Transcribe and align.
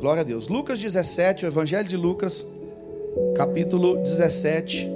Glória 0.00 0.22
a 0.22 0.24
Deus. 0.24 0.48
Lucas 0.48 0.78
17, 0.78 1.44
o 1.44 1.48
Evangelho 1.48 1.86
de 1.86 1.94
Lucas, 1.94 2.46
capítulo 3.36 3.98
17, 3.98 4.88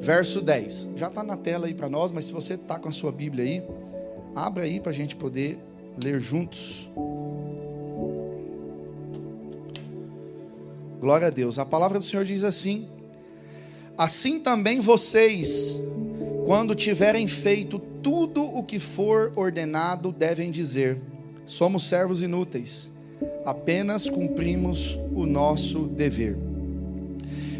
verso 0.00 0.40
10. 0.40 0.88
Já 0.96 1.06
está 1.06 1.22
na 1.22 1.36
tela 1.36 1.68
aí 1.68 1.74
para 1.74 1.88
nós, 1.88 2.10
mas 2.10 2.24
se 2.24 2.32
você 2.32 2.54
está 2.54 2.76
com 2.76 2.88
a 2.88 2.92
sua 2.92 3.12
Bíblia 3.12 3.44
aí, 3.44 3.62
abra 4.34 4.64
aí 4.64 4.80
para 4.80 4.90
a 4.90 4.94
gente 4.94 5.14
poder 5.14 5.60
ler 5.96 6.20
juntos. 6.20 6.90
Glória 11.00 11.28
a 11.28 11.30
Deus. 11.30 11.60
A 11.60 11.64
palavra 11.64 12.00
do 12.00 12.04
Senhor 12.04 12.24
diz 12.24 12.42
assim: 12.42 12.88
Assim 13.96 14.40
também 14.40 14.80
vocês, 14.80 15.78
quando 16.44 16.74
tiverem 16.74 17.28
feito 17.28 17.78
tudo 18.02 18.42
o 18.42 18.64
que 18.64 18.80
for 18.80 19.32
ordenado, 19.36 20.10
devem 20.10 20.50
dizer: 20.50 21.00
Somos 21.46 21.84
servos 21.84 22.22
inúteis, 22.22 22.90
apenas 23.44 24.08
cumprimos 24.08 24.98
o 25.14 25.26
nosso 25.26 25.80
dever. 25.80 26.36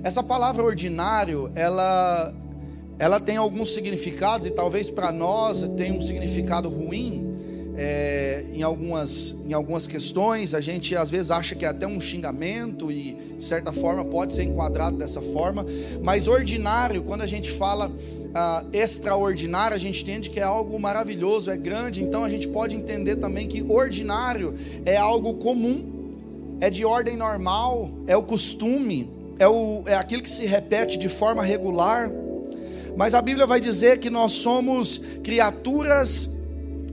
Essa 0.02 0.22
palavra 0.22 0.62
ordinário, 0.62 1.50
ela 1.54 2.34
ela 2.98 3.20
tem 3.20 3.36
alguns 3.36 3.72
significados 3.74 4.46
e 4.46 4.50
talvez 4.50 4.90
para 4.90 5.12
nós 5.12 5.62
tenha 5.76 5.94
um 5.94 6.02
significado 6.02 6.68
ruim, 6.68 7.27
é, 7.80 8.44
em, 8.52 8.60
algumas, 8.64 9.36
em 9.46 9.52
algumas 9.52 9.86
questões, 9.86 10.52
a 10.52 10.60
gente 10.60 10.96
às 10.96 11.08
vezes 11.08 11.30
acha 11.30 11.54
que 11.54 11.64
é 11.64 11.68
até 11.68 11.86
um 11.86 12.00
xingamento 12.00 12.90
e, 12.90 13.16
de 13.36 13.44
certa 13.44 13.72
forma, 13.72 14.04
pode 14.04 14.32
ser 14.32 14.42
enquadrado 14.42 14.96
dessa 14.96 15.22
forma, 15.22 15.64
mas 16.02 16.26
ordinário, 16.26 17.04
quando 17.04 17.20
a 17.20 17.26
gente 17.26 17.52
fala 17.52 17.92
ah, 18.34 18.64
extraordinário, 18.72 19.76
a 19.76 19.78
gente 19.78 20.02
entende 20.02 20.28
que 20.28 20.40
é 20.40 20.42
algo 20.42 20.78
maravilhoso, 20.80 21.52
é 21.52 21.56
grande, 21.56 22.02
então 22.02 22.24
a 22.24 22.28
gente 22.28 22.48
pode 22.48 22.74
entender 22.74 23.14
também 23.14 23.46
que 23.46 23.62
ordinário 23.62 24.56
é 24.84 24.96
algo 24.96 25.34
comum, 25.34 26.58
é 26.60 26.68
de 26.68 26.84
ordem 26.84 27.16
normal, 27.16 27.92
é 28.08 28.16
o 28.16 28.24
costume, 28.24 29.08
é, 29.38 29.46
o, 29.46 29.84
é 29.86 29.94
aquilo 29.94 30.20
que 30.20 30.30
se 30.30 30.44
repete 30.44 30.98
de 30.98 31.08
forma 31.08 31.44
regular. 31.44 32.10
Mas 32.96 33.14
a 33.14 33.22
Bíblia 33.22 33.46
vai 33.46 33.60
dizer 33.60 34.00
que 34.00 34.10
nós 34.10 34.32
somos 34.32 35.00
criaturas 35.22 36.37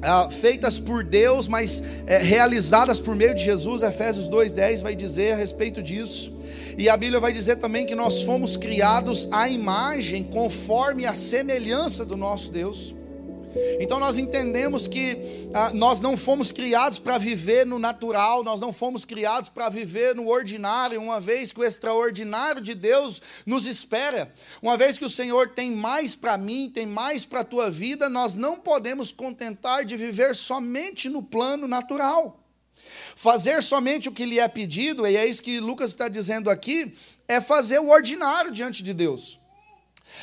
ah, 0.06 0.30
feitas 0.30 0.80
por 0.80 1.03
Deus, 1.03 1.48
mas 1.48 1.81
é, 2.06 2.17
realizadas 2.17 3.00
por 3.00 3.16
meio 3.16 3.34
de 3.34 3.44
Jesus. 3.44 3.81
Efésios 3.81 4.30
2,10 4.30 4.81
vai 4.84 4.95
dizer 4.95 5.34
a 5.34 5.36
respeito 5.36 5.81
disso. 5.81 6.34
E 6.78 6.89
a 6.89 6.95
Bíblia 6.98 7.20
vai 7.20 7.34
dizer 7.34 7.56
também 7.56 7.86
que 7.86 7.95
nós 7.95 8.22
fomos 8.22 8.56
criados 8.56 9.28
à 9.31 9.50
imagem, 9.50 10.23
conforme 10.23 11.06
a 11.06 11.14
semelhança 11.14 12.06
do 12.06 12.16
nosso 12.16 12.52
Deus. 12.52 12.94
Então 13.80 14.00
nós 14.00 14.17
entendemos 14.17 14.88
que 14.88 15.50
ah, 15.53 15.72
nós 15.73 16.02
não 16.02 16.17
fomos 16.17 16.52
criados 16.52 17.00
para 17.00 17.17
viver 17.17 17.66
no 17.66 17.80
natural, 17.80 18.44
nós 18.44 18.59
não 18.59 18.73
fomos 18.73 19.06
criados 19.06 19.50
para 19.50 19.70
viver 19.70 20.16
no 20.16 20.28
ordinário, 20.28 21.02
uma 21.02 21.22
vez 21.22 21.52
que 21.52 21.59
o 21.59 21.64
extraordinário 21.64 22.61
de 22.61 22.73
Deus 22.73 23.22
nos 23.45 23.66
espera, 23.66 24.33
uma 24.61 24.76
vez 24.76 24.98
que 24.98 25.06
o 25.06 25.09
Senhor 25.09 25.50
tem 25.50 25.72
mais 25.72 26.16
para 26.16 26.38
mim, 26.38 26.70
tem 26.73 26.86
mais 26.86 27.26
para 27.26 27.42
a 27.42 27.45
tua 27.45 27.72
vida, 27.72 28.09
nós 28.09 28.36
não 28.36 28.58
podemos 28.58 29.11
contentar 29.11 29.86
de 29.86 29.95
viver 29.95 30.36
somente 30.36 31.08
no 31.09 31.23
plano 31.23 31.67
natural. 31.67 32.39
Fazer 33.16 33.64
somente 33.64 34.09
o 34.09 34.11
que 34.11 34.26
lhe 34.26 34.39
é 34.39 34.48
pedido, 34.48 35.08
e 35.08 35.16
é 35.16 35.26
isso 35.26 35.42
que 35.42 35.59
Lucas 35.59 35.89
está 35.92 36.08
dizendo 36.08 36.50
aqui, 36.50 36.94
é 37.28 37.39
fazer 37.39 37.80
o 37.80 37.89
ordinário 37.89 38.52
diante 38.52 38.83
de 38.83 38.94
Deus. 38.94 39.39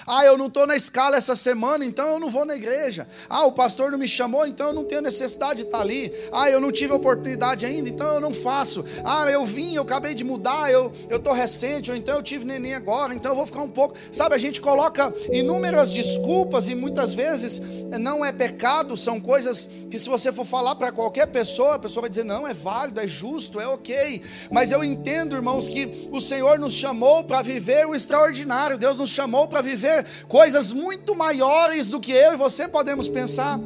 Ah, 0.07 0.25
eu 0.25 0.37
não 0.37 0.47
estou 0.47 0.67
na 0.67 0.77
escala 0.77 1.17
essa 1.17 1.37
semana, 1.37 1.85
então 1.85 2.09
eu 2.09 2.19
não 2.19 2.31
vou 2.31 2.45
na 2.45 2.57
igreja. 2.57 3.07
Ah, 3.29 3.45
o 3.45 3.53
pastor 3.53 3.91
não 3.91 3.99
me 3.99 4.09
chamou, 4.09 4.47
então 4.47 4.69
eu 4.69 4.73
não 4.73 4.85
tenho 4.85 5.01
necessidade 5.01 5.61
de 5.61 5.67
estar 5.67 5.81
ali. 5.81 6.13
Ah, 6.33 6.51
eu 6.51 6.61
não 6.61 6.73
tive 6.73 6.93
oportunidade 6.93 7.67
ainda, 7.67 7.89
então 7.89 8.15
eu 8.15 8.21
não 8.21 8.33
faço. 8.33 8.85
Ah, 9.05 9.31
eu 9.31 9.45
vim, 9.45 9.75
eu 9.75 9.83
acabei 9.83 10.15
de 10.15 10.25
mudar, 10.25 10.71
eu 10.71 10.93
estou 11.11 11.33
recente, 11.33 11.91
ou 11.91 11.97
então 11.97 12.17
eu 12.17 12.23
tive 12.23 12.45
neném 12.45 12.75
agora, 12.75 13.15
então 13.15 13.33
eu 13.33 13.37
vou 13.37 13.47
ficar 13.47 13.63
um 13.63 13.69
pouco. 13.69 13.97
Sabe, 14.11 14.35
a 14.35 14.39
gente 14.39 14.61
coloca 14.61 15.13
inúmeras 15.33 15.93
desculpas 15.93 16.69
e 16.69 16.75
muitas 16.75 17.13
vezes 17.13 17.61
não 17.99 18.25
é 18.25 18.33
pecado, 18.33 18.97
são 18.97 19.21
coisas 19.21 19.69
que 19.91 19.99
se 19.99 20.09
você 20.09 20.33
for 20.33 20.47
falar 20.47 20.75
para 20.75 20.91
qualquer 20.91 21.27
pessoa, 21.27 21.75
a 21.75 21.79
pessoa 21.79 22.03
vai 22.03 22.11
dizer: 22.11 22.25
não, 22.25 22.47
é 22.47 22.55
válido, 22.55 23.01
é 23.01 23.07
justo, 23.07 23.61
é 23.61 23.67
ok. 23.67 24.23
Mas 24.51 24.73
eu 24.73 24.83
entendo, 24.83 25.37
irmãos, 25.37 25.69
que 25.69 26.09
o 26.11 26.21
Senhor 26.21 26.59
nos 26.59 26.73
chamou 26.73 27.25
para 27.25 27.43
viver 27.43 27.87
o 27.87 27.95
extraordinário, 27.95 28.79
Deus 28.79 28.99
nos 28.99 29.11
chamou 29.11 29.47
para 29.47 29.61
viver 29.61 29.82
viver 29.83 30.07
coisas 30.29 30.73
muito 30.73 31.15
maiores 31.15 31.91
do 31.91 32.01
que 32.01 32.13
eu 32.13 32.35
e 32.35 32.37
você 32.37 32.69
podemos 32.69 33.09
pensar. 33.09 33.59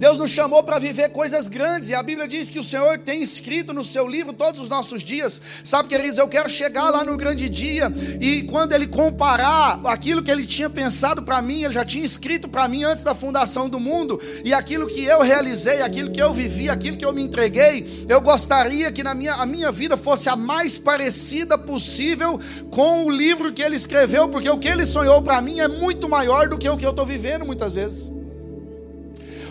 Deus 0.00 0.16
nos 0.16 0.30
chamou 0.30 0.62
para 0.62 0.78
viver 0.78 1.10
coisas 1.10 1.46
grandes, 1.46 1.90
e 1.90 1.94
a 1.94 2.02
Bíblia 2.02 2.26
diz 2.26 2.48
que 2.48 2.58
o 2.58 2.64
Senhor 2.64 2.96
tem 3.00 3.22
escrito 3.22 3.74
no 3.74 3.84
seu 3.84 4.08
livro 4.08 4.32
todos 4.32 4.58
os 4.58 4.66
nossos 4.66 5.04
dias. 5.04 5.42
Sabe, 5.62 5.90
queridos, 5.90 6.16
eu 6.16 6.26
quero 6.26 6.48
chegar 6.48 6.88
lá 6.88 7.04
no 7.04 7.18
grande 7.18 7.50
dia, 7.50 7.92
e 8.18 8.44
quando 8.44 8.72
Ele 8.72 8.86
comparar 8.86 9.78
aquilo 9.84 10.22
que 10.22 10.30
Ele 10.30 10.46
tinha 10.46 10.70
pensado 10.70 11.22
para 11.22 11.42
mim, 11.42 11.64
Ele 11.64 11.74
já 11.74 11.84
tinha 11.84 12.02
escrito 12.02 12.48
para 12.48 12.66
mim 12.66 12.82
antes 12.82 13.04
da 13.04 13.14
fundação 13.14 13.68
do 13.68 13.78
mundo, 13.78 14.18
e 14.42 14.54
aquilo 14.54 14.86
que 14.86 15.04
eu 15.04 15.20
realizei, 15.20 15.82
aquilo 15.82 16.10
que 16.10 16.22
eu 16.22 16.32
vivi, 16.32 16.70
aquilo 16.70 16.96
que 16.96 17.04
eu 17.04 17.12
me 17.12 17.22
entreguei, 17.22 18.06
eu 18.08 18.22
gostaria 18.22 18.90
que 18.90 19.02
na 19.02 19.14
minha, 19.14 19.34
a 19.34 19.44
minha 19.44 19.70
vida 19.70 19.98
fosse 19.98 20.30
a 20.30 20.34
mais 20.34 20.78
parecida 20.78 21.58
possível 21.58 22.40
com 22.70 23.04
o 23.04 23.10
livro 23.10 23.52
que 23.52 23.60
Ele 23.60 23.76
escreveu, 23.76 24.30
porque 24.30 24.48
o 24.48 24.56
que 24.56 24.68
Ele 24.68 24.86
sonhou 24.86 25.20
para 25.20 25.42
mim 25.42 25.60
é 25.60 25.68
muito 25.68 26.08
maior 26.08 26.48
do 26.48 26.56
que 26.56 26.70
o 26.70 26.78
que 26.78 26.86
eu 26.86 26.90
estou 26.90 27.04
vivendo 27.04 27.44
muitas 27.44 27.74
vezes. 27.74 28.19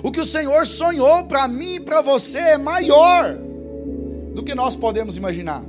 O 0.03 0.11
que 0.11 0.21
o 0.21 0.25
Senhor 0.25 0.65
sonhou 0.65 1.23
para 1.25 1.47
mim 1.47 1.75
e 1.75 1.79
para 1.79 2.01
você 2.01 2.39
é 2.39 2.57
maior 2.57 3.35
do 4.33 4.43
que 4.43 4.55
nós 4.55 4.75
podemos 4.75 5.17
imaginar. 5.17 5.63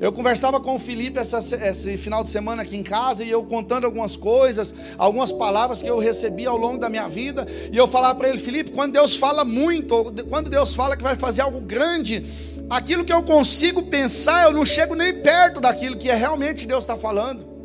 Eu 0.00 0.12
conversava 0.12 0.60
com 0.60 0.76
o 0.76 0.78
Felipe 0.78 1.18
essa, 1.18 1.38
esse 1.38 1.96
final 1.96 2.22
de 2.22 2.28
semana 2.28 2.62
aqui 2.62 2.76
em 2.76 2.82
casa 2.82 3.24
e 3.24 3.30
eu 3.30 3.42
contando 3.42 3.84
algumas 3.84 4.14
coisas, 4.14 4.74
algumas 4.98 5.32
palavras 5.32 5.80
que 5.80 5.88
eu 5.88 5.98
recebi 5.98 6.44
ao 6.44 6.56
longo 6.56 6.78
da 6.78 6.90
minha 6.90 7.08
vida, 7.08 7.46
e 7.72 7.76
eu 7.76 7.88
falava 7.88 8.14
para 8.14 8.28
ele, 8.28 8.36
Felipe, 8.36 8.72
quando 8.72 8.92
Deus 8.92 9.16
fala 9.16 9.44
muito, 9.44 10.12
quando 10.28 10.50
Deus 10.50 10.74
fala 10.74 10.96
que 10.96 11.02
vai 11.02 11.16
fazer 11.16 11.42
algo 11.42 11.60
grande, 11.60 12.24
aquilo 12.68 13.04
que 13.04 13.12
eu 13.12 13.22
consigo 13.22 13.84
pensar, 13.84 14.44
eu 14.44 14.52
não 14.52 14.66
chego 14.66 14.94
nem 14.94 15.22
perto 15.22 15.60
daquilo 15.60 15.96
que 15.96 16.10
é 16.10 16.14
realmente 16.14 16.66
Deus 16.66 16.84
está 16.84 16.98
falando. 16.98 17.55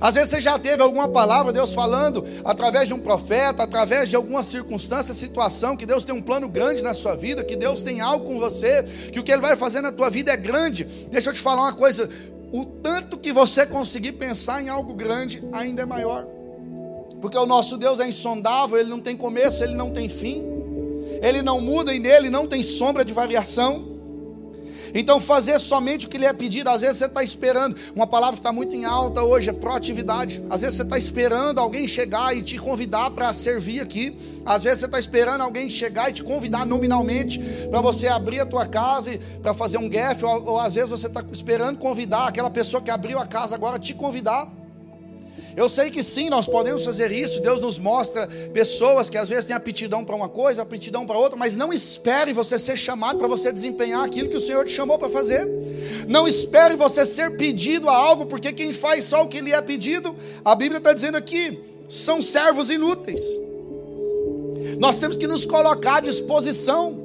Às 0.00 0.14
vezes 0.14 0.30
você 0.30 0.40
já 0.40 0.58
teve 0.58 0.82
alguma 0.82 1.08
palavra, 1.08 1.52
Deus 1.52 1.72
falando 1.72 2.24
através 2.44 2.88
de 2.88 2.94
um 2.94 2.98
profeta, 2.98 3.62
através 3.62 4.08
de 4.08 4.16
alguma 4.16 4.42
circunstância, 4.42 5.14
situação, 5.14 5.76
que 5.76 5.86
Deus 5.86 6.04
tem 6.04 6.14
um 6.14 6.22
plano 6.22 6.48
grande 6.48 6.82
na 6.82 6.94
sua 6.94 7.14
vida, 7.14 7.44
que 7.44 7.56
Deus 7.56 7.82
tem 7.82 8.00
algo 8.00 8.26
com 8.26 8.38
você, 8.38 8.82
que 9.12 9.20
o 9.20 9.22
que 9.22 9.32
Ele 9.32 9.40
vai 9.40 9.56
fazer 9.56 9.80
na 9.80 9.92
tua 9.92 10.10
vida 10.10 10.32
é 10.32 10.36
grande. 10.36 10.84
Deixa 11.10 11.30
eu 11.30 11.34
te 11.34 11.40
falar 11.40 11.62
uma 11.62 11.72
coisa: 11.72 12.08
o 12.52 12.64
tanto 12.64 13.18
que 13.18 13.32
você 13.32 13.66
conseguir 13.66 14.12
pensar 14.12 14.62
em 14.62 14.68
algo 14.68 14.94
grande 14.94 15.42
ainda 15.52 15.82
é 15.82 15.86
maior, 15.86 16.26
porque 17.20 17.36
o 17.36 17.46
nosso 17.46 17.76
Deus 17.76 18.00
é 18.00 18.08
insondável, 18.08 18.78
Ele 18.78 18.90
não 18.90 19.00
tem 19.00 19.16
começo, 19.16 19.62
Ele 19.62 19.74
não 19.74 19.90
tem 19.90 20.08
fim, 20.08 20.44
Ele 21.22 21.42
não 21.42 21.60
muda 21.60 21.94
e 21.94 21.98
nele 21.98 22.30
não 22.30 22.46
tem 22.46 22.62
sombra 22.62 23.04
de 23.04 23.12
variação. 23.12 23.93
Então, 24.94 25.20
fazer 25.20 25.58
somente 25.58 26.06
o 26.06 26.08
que 26.08 26.16
lhe 26.16 26.24
é 26.24 26.32
pedido, 26.32 26.70
às 26.70 26.80
vezes 26.80 26.98
você 26.98 27.06
está 27.06 27.22
esperando, 27.22 27.76
uma 27.96 28.06
palavra 28.06 28.36
que 28.36 28.40
está 28.40 28.52
muito 28.52 28.76
em 28.76 28.84
alta 28.84 29.22
hoje 29.22 29.50
é 29.50 29.52
proatividade. 29.52 30.40
Às 30.48 30.60
vezes 30.60 30.76
você 30.76 30.82
está 30.84 30.96
esperando 30.96 31.58
alguém 31.58 31.88
chegar 31.88 32.36
e 32.36 32.42
te 32.42 32.56
convidar 32.58 33.10
para 33.10 33.34
servir 33.34 33.80
aqui. 33.80 34.16
Às 34.46 34.62
vezes 34.62 34.80
você 34.80 34.86
está 34.86 34.98
esperando 34.98 35.40
alguém 35.40 35.68
chegar 35.68 36.10
e 36.10 36.12
te 36.12 36.22
convidar 36.22 36.64
nominalmente 36.64 37.40
para 37.70 37.80
você 37.80 38.06
abrir 38.06 38.40
a 38.40 38.46
tua 38.46 38.66
casa 38.66 39.18
para 39.42 39.52
fazer 39.52 39.78
um 39.78 39.88
gaf, 39.88 40.24
ou, 40.24 40.50
ou 40.50 40.60
às 40.60 40.74
vezes 40.74 40.90
você 40.90 41.06
está 41.06 41.24
esperando 41.32 41.78
convidar 41.78 42.28
aquela 42.28 42.50
pessoa 42.50 42.80
que 42.80 42.90
abriu 42.90 43.18
a 43.18 43.26
casa 43.26 43.54
agora 43.54 43.78
te 43.78 43.94
convidar. 43.94 44.53
Eu 45.56 45.68
sei 45.68 45.88
que 45.90 46.02
sim, 46.02 46.28
nós 46.28 46.46
podemos 46.46 46.84
fazer 46.84 47.12
isso. 47.12 47.40
Deus 47.40 47.60
nos 47.60 47.78
mostra 47.78 48.26
pessoas 48.52 49.08
que 49.08 49.16
às 49.16 49.28
vezes 49.28 49.44
têm 49.44 49.54
aptidão 49.54 50.04
para 50.04 50.16
uma 50.16 50.28
coisa, 50.28 50.62
aptidão 50.62 51.06
para 51.06 51.16
outra, 51.16 51.38
mas 51.38 51.56
não 51.56 51.72
espere 51.72 52.32
você 52.32 52.58
ser 52.58 52.76
chamado 52.76 53.18
para 53.18 53.28
você 53.28 53.52
desempenhar 53.52 54.04
aquilo 54.04 54.28
que 54.28 54.36
o 54.36 54.40
Senhor 54.40 54.64
te 54.64 54.72
chamou 54.72 54.98
para 54.98 55.08
fazer. 55.08 55.46
Não 56.08 56.26
espere 56.26 56.74
você 56.74 57.06
ser 57.06 57.36
pedido 57.36 57.88
a 57.88 57.94
algo, 57.96 58.26
porque 58.26 58.52
quem 58.52 58.72
faz 58.72 59.04
só 59.04 59.22
o 59.22 59.28
que 59.28 59.40
lhe 59.40 59.52
é 59.52 59.62
pedido, 59.62 60.14
a 60.44 60.56
Bíblia 60.56 60.78
está 60.78 60.92
dizendo 60.92 61.16
aqui, 61.16 61.60
são 61.88 62.20
servos 62.20 62.68
inúteis. 62.68 63.22
Nós 64.80 64.98
temos 64.98 65.16
que 65.16 65.26
nos 65.26 65.46
colocar 65.46 65.96
à 65.96 66.00
disposição. 66.00 67.00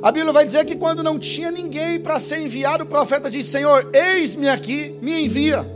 A 0.00 0.10
Bíblia 0.10 0.32
vai 0.32 0.46
dizer 0.46 0.64
que 0.64 0.76
quando 0.76 1.02
não 1.02 1.18
tinha 1.18 1.50
ninguém 1.50 2.00
para 2.00 2.18
ser 2.18 2.38
enviado, 2.38 2.84
o 2.84 2.86
profeta 2.86 3.28
diz: 3.28 3.46
Senhor, 3.46 3.90
eis-me 3.92 4.48
aqui, 4.48 4.96
me 5.02 5.24
envia 5.24 5.73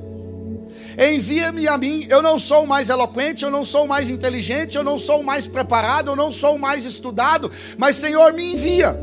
envia-me 0.99 1.69
a 1.69 1.79
mim. 1.79 2.07
Eu 2.11 2.21
não 2.21 2.39
sou 2.39 2.67
mais 2.67 2.89
eloquente, 2.91 3.45
eu 3.45 3.51
não 3.51 3.65
sou 3.65 3.87
mais 3.87 4.11
inteligente, 4.11 4.77
eu 4.77 4.83
não 4.83 4.99
sou 4.99 5.23
mais 5.23 5.47
preparado, 5.47 6.11
eu 6.11 6.17
não 6.17 6.33
sou 6.33 6.59
mais 6.59 6.85
estudado, 6.85 7.51
mas 7.79 7.97
Senhor, 7.97 8.33
me 8.33 8.53
envia. 8.53 8.97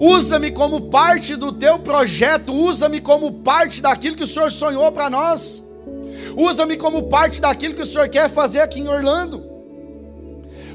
Usa-me 0.00 0.50
como 0.50 0.88
parte 0.88 1.36
do 1.36 1.52
teu 1.52 1.78
projeto, 1.78 2.54
usa-me 2.54 3.02
como 3.02 3.30
parte 3.30 3.82
daquilo 3.82 4.16
que 4.16 4.24
o 4.24 4.26
Senhor 4.26 4.50
sonhou 4.50 4.90
para 4.90 5.10
nós. 5.10 5.62
Usa-me 6.34 6.78
como 6.78 7.02
parte 7.04 7.38
daquilo 7.38 7.74
que 7.74 7.82
o 7.82 7.86
Senhor 7.86 8.08
quer 8.08 8.30
fazer 8.30 8.60
aqui 8.60 8.80
em 8.80 8.88
Orlando. 8.88 9.44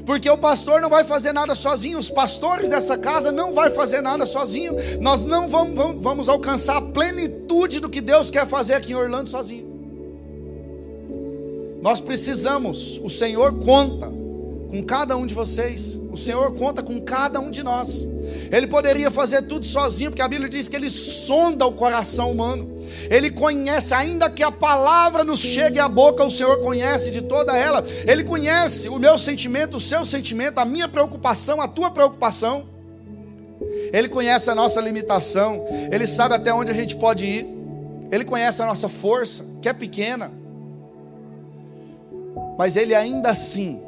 Porque 0.04 0.30
o 0.30 0.38
pastor 0.38 0.80
não 0.80 0.88
vai 0.88 1.02
fazer 1.02 1.32
nada 1.32 1.56
sozinho, 1.56 1.98
os 1.98 2.08
pastores 2.08 2.68
dessa 2.68 2.96
casa 2.96 3.32
não 3.32 3.52
vai 3.52 3.70
fazer 3.70 4.00
nada 4.00 4.24
sozinho. 4.24 4.76
Nós 5.00 5.24
não 5.24 5.48
vamos, 5.48 5.74
vamos, 5.74 6.00
vamos 6.00 6.28
alcançar 6.28 6.76
a 6.76 6.82
plenitude 6.82 7.80
do 7.80 7.88
que 7.88 8.00
Deus 8.00 8.30
quer 8.30 8.46
fazer 8.46 8.74
aqui 8.74 8.92
em 8.92 8.94
Orlando 8.94 9.28
sozinho. 9.28 9.75
Nós 11.86 12.00
precisamos, 12.00 13.00
o 13.00 13.08
Senhor 13.08 13.60
conta 13.60 14.08
com 14.08 14.82
cada 14.84 15.16
um 15.16 15.24
de 15.24 15.32
vocês, 15.32 15.96
o 16.10 16.16
Senhor 16.16 16.52
conta 16.54 16.82
com 16.82 17.00
cada 17.00 17.38
um 17.38 17.48
de 17.48 17.62
nós. 17.62 18.04
Ele 18.50 18.66
poderia 18.66 19.08
fazer 19.08 19.42
tudo 19.42 19.64
sozinho, 19.64 20.10
porque 20.10 20.20
a 20.20 20.26
Bíblia 20.26 20.48
diz 20.48 20.66
que 20.66 20.74
ele 20.74 20.90
sonda 20.90 21.64
o 21.64 21.70
coração 21.70 22.32
humano. 22.32 22.68
Ele 23.08 23.30
conhece, 23.30 23.94
ainda 23.94 24.28
que 24.28 24.42
a 24.42 24.50
palavra 24.50 25.22
nos 25.22 25.38
chegue 25.38 25.78
à 25.78 25.88
boca, 25.88 26.24
o 26.24 26.30
Senhor 26.30 26.60
conhece 26.60 27.12
de 27.12 27.22
toda 27.22 27.56
ela. 27.56 27.84
Ele 28.04 28.24
conhece 28.24 28.88
o 28.88 28.98
meu 28.98 29.16
sentimento, 29.16 29.76
o 29.76 29.80
seu 29.80 30.04
sentimento, 30.04 30.58
a 30.58 30.64
minha 30.64 30.88
preocupação, 30.88 31.60
a 31.60 31.68
tua 31.68 31.92
preocupação. 31.92 32.64
Ele 33.92 34.08
conhece 34.08 34.50
a 34.50 34.56
nossa 34.56 34.80
limitação, 34.80 35.64
ele 35.92 36.08
sabe 36.08 36.34
até 36.34 36.52
onde 36.52 36.72
a 36.72 36.74
gente 36.74 36.96
pode 36.96 37.24
ir. 37.24 37.46
Ele 38.10 38.24
conhece 38.24 38.60
a 38.60 38.66
nossa 38.66 38.88
força, 38.88 39.44
que 39.62 39.68
é 39.68 39.72
pequena. 39.72 40.45
Mas 42.58 42.76
ele 42.76 42.94
ainda 42.94 43.30
assim, 43.30 43.82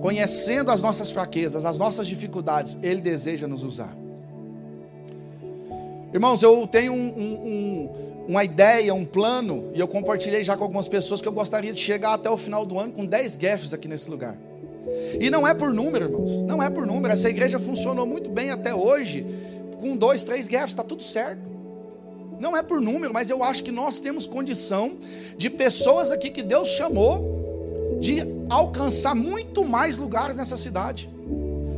conhecendo 0.00 0.70
as 0.70 0.82
nossas 0.82 1.10
fraquezas, 1.10 1.64
as 1.64 1.78
nossas 1.78 2.06
dificuldades, 2.06 2.76
ele 2.82 3.00
deseja 3.00 3.46
nos 3.46 3.62
usar. 3.62 3.96
Irmãos, 6.12 6.42
eu 6.42 6.66
tenho 6.66 6.92
um, 6.92 7.08
um, 7.08 7.34
um, 7.34 7.90
uma 8.28 8.42
ideia, 8.42 8.94
um 8.94 9.04
plano, 9.04 9.70
e 9.74 9.80
eu 9.80 9.86
compartilhei 9.86 10.42
já 10.42 10.56
com 10.56 10.64
algumas 10.64 10.88
pessoas 10.88 11.20
que 11.20 11.28
eu 11.28 11.32
gostaria 11.32 11.72
de 11.72 11.80
chegar 11.80 12.14
até 12.14 12.30
o 12.30 12.36
final 12.36 12.64
do 12.64 12.78
ano 12.78 12.92
com 12.92 13.04
10 13.04 13.36
gaffs 13.36 13.72
aqui 13.72 13.86
nesse 13.86 14.10
lugar. 14.10 14.36
E 15.20 15.28
não 15.30 15.46
é 15.46 15.52
por 15.52 15.72
número, 15.72 16.06
irmãos, 16.06 16.30
não 16.46 16.62
é 16.62 16.70
por 16.70 16.86
número. 16.86 17.12
Essa 17.12 17.28
igreja 17.28 17.58
funcionou 17.58 18.06
muito 18.06 18.30
bem 18.30 18.50
até 18.50 18.74
hoje, 18.74 19.26
com 19.80 19.96
dois, 19.96 20.24
três 20.24 20.46
gaffs, 20.46 20.70
está 20.70 20.82
tudo 20.82 21.02
certo. 21.02 21.42
Não 22.38 22.56
é 22.56 22.62
por 22.62 22.80
número, 22.80 23.12
mas 23.12 23.30
eu 23.30 23.42
acho 23.42 23.62
que 23.62 23.72
nós 23.72 24.00
temos 24.00 24.26
condição 24.26 24.96
de 25.36 25.50
pessoas 25.50 26.12
aqui 26.12 26.30
que 26.30 26.42
Deus 26.42 26.68
chamou 26.68 27.35
de 28.00 28.20
alcançar 28.48 29.14
muito 29.14 29.64
mais 29.64 29.96
lugares 29.96 30.36
nessa 30.36 30.56
cidade. 30.56 31.10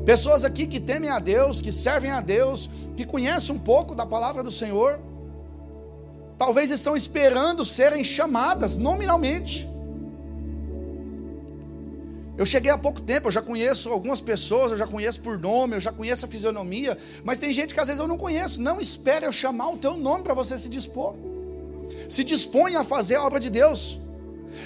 Pessoas 0.05 0.45
aqui 0.45 0.67
que 0.67 0.81
temem 0.81 1.11
a 1.11 1.19
Deus, 1.19 1.61
que 1.61 1.71
servem 1.71 2.11
a 2.11 2.21
Deus, 2.21 2.69
que 2.97 3.05
conhecem 3.05 3.55
um 3.55 3.59
pouco 3.59 3.95
da 3.95 4.07
palavra 4.07 4.43
do 4.43 4.51
Senhor, 4.51 4.99
talvez 6.39 6.71
estão 6.71 6.97
esperando 6.97 7.65
serem 7.65 8.03
chamadas 8.03 8.77
nominalmente. 8.77 9.69
Eu 12.39 12.47
cheguei 12.47 12.71
há 12.71 12.79
pouco 12.79 13.01
tempo, 13.01 13.27
eu 13.27 13.33
já 13.33 13.43
conheço 13.43 13.91
algumas 13.91 14.21
pessoas, 14.21 14.71
eu 14.71 14.79
já 14.79 14.87
conheço 14.87 15.21
por 15.21 15.37
nome, 15.39 15.75
eu 15.75 15.81
já 15.81 15.91
conheço 15.91 16.25
a 16.25 16.29
fisionomia, 16.29 16.97
mas 17.25 17.37
tem 17.37 17.53
gente 17.53 17.75
que 17.75 17.81
às 17.81 17.89
vezes 17.89 18.01
eu 18.01 18.07
não 18.07 18.17
conheço. 18.17 18.63
Não 18.63 18.81
espere 18.81 19.27
eu 19.27 19.33
chamar 19.33 19.71
o 19.71 19.77
teu 19.77 19.97
nome 19.97 20.23
para 20.23 20.35
você 20.35 20.57
se 20.57 20.69
dispor. 20.69 21.17
Se 22.09 22.23
disponha 22.23 22.81
a 22.81 22.85
fazer 22.85 23.17
a 23.17 23.25
obra 23.25 23.41
de 23.41 23.51
Deus. 23.51 23.99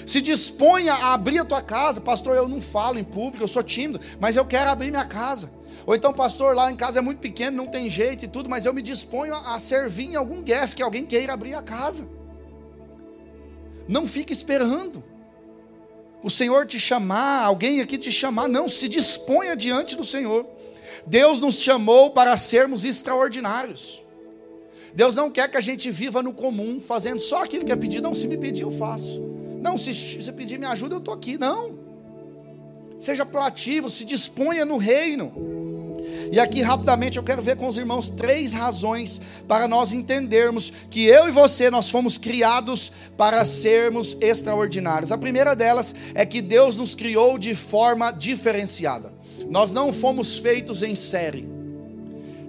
Se 0.05 0.21
disponha 0.21 0.93
a 0.93 1.13
abrir 1.13 1.39
a 1.39 1.45
tua 1.45 1.61
casa, 1.61 2.01
pastor. 2.01 2.35
Eu 2.35 2.47
não 2.47 2.61
falo 2.61 2.99
em 2.99 3.03
público, 3.03 3.43
eu 3.43 3.47
sou 3.47 3.63
tímido, 3.63 3.99
mas 4.19 4.35
eu 4.35 4.45
quero 4.45 4.69
abrir 4.69 4.91
minha 4.91 5.05
casa. 5.05 5.51
Ou 5.85 5.95
então, 5.95 6.13
pastor, 6.13 6.55
lá 6.55 6.71
em 6.71 6.75
casa 6.75 6.99
é 6.99 7.01
muito 7.01 7.19
pequeno, 7.19 7.57
não 7.57 7.67
tem 7.67 7.89
jeito 7.89 8.23
e 8.23 8.27
tudo, 8.27 8.49
mas 8.49 8.65
eu 8.65 8.73
me 8.73 8.81
disponho 8.81 9.35
a, 9.35 9.59
servir 9.59 10.05
em 10.05 10.15
algum 10.15 10.41
guef 10.41 10.75
que 10.75 10.81
alguém 10.81 11.05
queira 11.05 11.33
abrir 11.33 11.55
a 11.55 11.61
casa. 11.61 12.07
Não 13.87 14.07
fique 14.07 14.31
esperando 14.31 15.03
o 16.23 16.29
Senhor 16.29 16.65
te 16.65 16.79
chamar, 16.79 17.43
alguém 17.43 17.81
aqui 17.81 17.97
te 17.97 18.09
chamar, 18.09 18.47
não, 18.47 18.69
se 18.69 18.87
disponha 18.87 19.57
diante 19.57 19.97
do 19.97 20.05
Senhor. 20.05 20.47
Deus 21.05 21.41
nos 21.41 21.59
chamou 21.59 22.11
para 22.11 22.37
sermos 22.37 22.85
extraordinários. 22.85 24.01
Deus 24.95 25.15
não 25.15 25.29
quer 25.29 25.49
que 25.51 25.57
a 25.57 25.61
gente 25.61 25.91
viva 25.91 26.23
no 26.23 26.31
comum, 26.31 26.79
fazendo 26.79 27.19
só 27.19 27.43
aquilo 27.43 27.65
que 27.65 27.71
é 27.73 27.75
pedido. 27.75 28.03
Não, 28.03 28.15
se 28.15 28.25
me 28.27 28.37
pedir, 28.37 28.61
eu 28.61 28.71
faço. 28.71 29.32
Não, 29.63 29.77
se 29.77 29.93
você 29.93 30.31
pedir 30.31 30.59
me 30.59 30.65
ajuda, 30.65 30.95
eu 30.95 30.99
estou 30.99 31.13
aqui. 31.13 31.37
Não. 31.37 31.79
Seja 32.99 33.25
proativo, 33.25 33.89
se 33.89 34.05
disponha 34.05 34.65
no 34.65 34.77
reino. 34.77 35.31
E 36.31 36.39
aqui 36.39 36.61
rapidamente 36.61 37.17
eu 37.17 37.23
quero 37.23 37.41
ver 37.41 37.55
com 37.55 37.67
os 37.67 37.77
irmãos 37.77 38.09
três 38.09 38.51
razões 38.51 39.21
para 39.47 39.67
nós 39.67 39.93
entendermos 39.93 40.71
que 40.89 41.05
eu 41.05 41.27
e 41.27 41.31
você 41.31 41.69
nós 41.69 41.89
fomos 41.89 42.17
criados 42.17 42.91
para 43.17 43.45
sermos 43.45 44.17
extraordinários. 44.19 45.11
A 45.11 45.17
primeira 45.17 45.55
delas 45.55 45.93
é 46.13 46.25
que 46.25 46.41
Deus 46.41 46.75
nos 46.75 46.95
criou 46.95 47.37
de 47.37 47.55
forma 47.55 48.11
diferenciada. 48.11 49.13
Nós 49.49 49.71
não 49.71 49.93
fomos 49.93 50.37
feitos 50.37 50.83
em 50.83 50.95
série. 50.95 51.47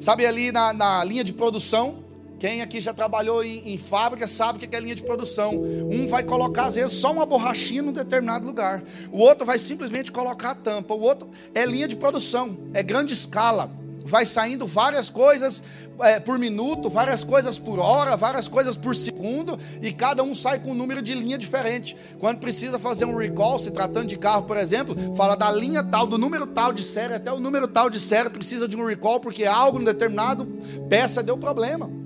Sabe 0.00 0.26
ali 0.26 0.50
na, 0.50 0.72
na 0.72 1.04
linha 1.04 1.24
de 1.24 1.32
produção, 1.32 2.03
quem 2.44 2.60
aqui 2.60 2.78
já 2.78 2.92
trabalhou 2.92 3.42
em, 3.42 3.72
em 3.72 3.78
fábrica 3.78 4.26
sabe 4.26 4.58
que 4.58 4.76
é 4.76 4.78
linha 4.78 4.94
de 4.94 5.02
produção. 5.02 5.54
Um 5.54 6.06
vai 6.06 6.22
colocar, 6.22 6.66
às 6.66 6.74
vezes, 6.74 6.92
só 6.92 7.10
uma 7.10 7.24
borrachinha 7.24 7.80
num 7.80 7.90
determinado 7.90 8.44
lugar. 8.44 8.82
O 9.10 9.16
outro 9.16 9.46
vai 9.46 9.58
simplesmente 9.58 10.12
colocar 10.12 10.50
a 10.50 10.54
tampa. 10.54 10.92
O 10.92 11.00
outro 11.00 11.30
é 11.54 11.64
linha 11.64 11.88
de 11.88 11.96
produção, 11.96 12.54
é 12.74 12.82
grande 12.82 13.14
escala. 13.14 13.70
Vai 14.04 14.26
saindo 14.26 14.66
várias 14.66 15.08
coisas 15.08 15.62
é, 16.02 16.20
por 16.20 16.38
minuto, 16.38 16.90
várias 16.90 17.24
coisas 17.24 17.58
por 17.58 17.78
hora, 17.78 18.14
várias 18.14 18.46
coisas 18.46 18.76
por 18.76 18.94
segundo, 18.94 19.58
e 19.80 19.90
cada 19.90 20.22
um 20.22 20.34
sai 20.34 20.58
com 20.58 20.72
um 20.72 20.74
número 20.74 21.00
de 21.00 21.14
linha 21.14 21.38
diferente. 21.38 21.96
Quando 22.20 22.40
precisa 22.40 22.78
fazer 22.78 23.06
um 23.06 23.16
recall, 23.16 23.58
se 23.58 23.70
tratando 23.70 24.06
de 24.06 24.18
carro, 24.18 24.42
por 24.42 24.58
exemplo, 24.58 24.94
fala 25.16 25.34
da 25.34 25.50
linha 25.50 25.82
tal, 25.82 26.06
do 26.06 26.18
número 26.18 26.46
tal 26.46 26.74
de 26.74 26.84
série 26.84 27.14
até 27.14 27.32
o 27.32 27.40
número 27.40 27.66
tal 27.66 27.88
de 27.88 27.98
série, 27.98 28.28
precisa 28.28 28.68
de 28.68 28.76
um 28.76 28.84
recall 28.84 29.18
porque 29.18 29.46
algo 29.46 29.80
em 29.80 29.84
determinado 29.84 30.44
peça 30.90 31.22
deu 31.22 31.38
problema. 31.38 32.03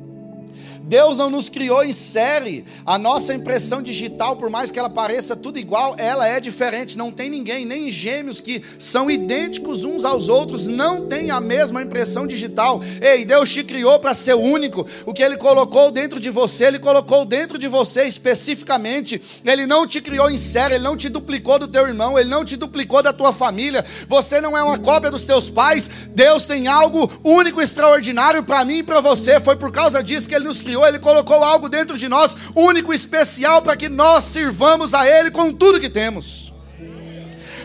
Deus 0.88 1.19
não 1.19 1.29
nos 1.29 1.50
criou 1.50 1.85
em 1.85 1.93
série. 1.93 2.64
A 2.85 2.96
nossa 2.96 3.35
impressão 3.35 3.82
digital, 3.82 4.37
por 4.37 4.49
mais 4.49 4.70
que 4.70 4.79
ela 4.79 4.88
pareça 4.88 5.37
tudo 5.37 5.58
igual, 5.58 5.94
ela 5.99 6.26
é 6.26 6.40
diferente. 6.40 6.96
Não 6.96 7.12
tem 7.12 7.29
ninguém, 7.29 7.67
nem 7.67 7.90
gêmeos 7.90 8.40
que 8.40 8.62
são 8.79 9.11
idênticos 9.11 9.85
uns 9.85 10.02
aos 10.06 10.31
outros, 10.31 10.67
não 10.67 11.06
tem 11.06 11.31
a 11.31 11.40
mesma 11.40 11.82
impressão 11.82 12.26
digital. 12.26 12.81
Ei, 13.02 13.26
Deus 13.26 13.50
te 13.50 13.62
criou 13.62 13.99
para 13.99 14.14
ser 14.14 14.35
único. 14.35 14.87
O 15.05 15.12
que 15.12 15.23
Ele 15.23 15.37
colocou 15.37 15.90
dentro 15.90 16.19
de 16.19 16.31
você, 16.31 16.64
Ele 16.64 16.79
colocou 16.79 17.26
dentro 17.26 17.58
de 17.58 17.69
você 17.69 18.05
especificamente. 18.05 19.20
Ele 19.44 19.67
não 19.67 19.87
te 19.87 20.00
criou 20.00 20.31
em 20.31 20.38
série, 20.38 20.76
Ele 20.76 20.85
não 20.85 20.96
te 20.96 21.11
duplicou 21.11 21.58
do 21.58 21.69
teu 21.69 21.87
irmão, 21.87 22.19
Ele 22.19 22.31
não 22.31 22.46
te 22.46 22.56
duplicou 22.56 23.02
da 23.02 23.12
tua 23.12 23.35
família. 23.35 23.85
Você 24.08 24.40
não 24.40 24.56
é 24.56 24.62
uma 24.62 24.79
cópia 24.79 25.11
dos 25.11 25.26
teus 25.26 25.50
pais. 25.50 25.90
Deus 26.14 26.46
tem 26.46 26.67
algo 26.67 27.11
único, 27.23 27.61
extraordinário 27.61 28.43
para 28.43 28.64
mim 28.64 28.79
e 28.79 28.82
para 28.82 29.02
você. 29.02 29.38
Foi 29.38 29.55
por 29.55 29.70
causa 29.70 30.02
disso 30.02 30.26
que 30.26 30.35
Ele 30.35 30.46
nos 30.46 30.62
criou 30.62 30.77
criou, 30.78 30.86
Ele 30.86 30.98
colocou 30.98 31.42
algo 31.42 31.69
dentro 31.69 31.99
de 31.99 32.08
nós, 32.08 32.37
único 32.54 32.92
e 32.92 32.97
especial, 32.97 33.61
para 33.62 33.76
que 33.76 33.88
nós 33.88 34.25
sirvamos 34.25 34.94
a 34.94 35.06
Ele 35.06 35.30
com 35.30 35.52
tudo 35.52 35.80
que 35.80 35.90
temos. 35.90 36.52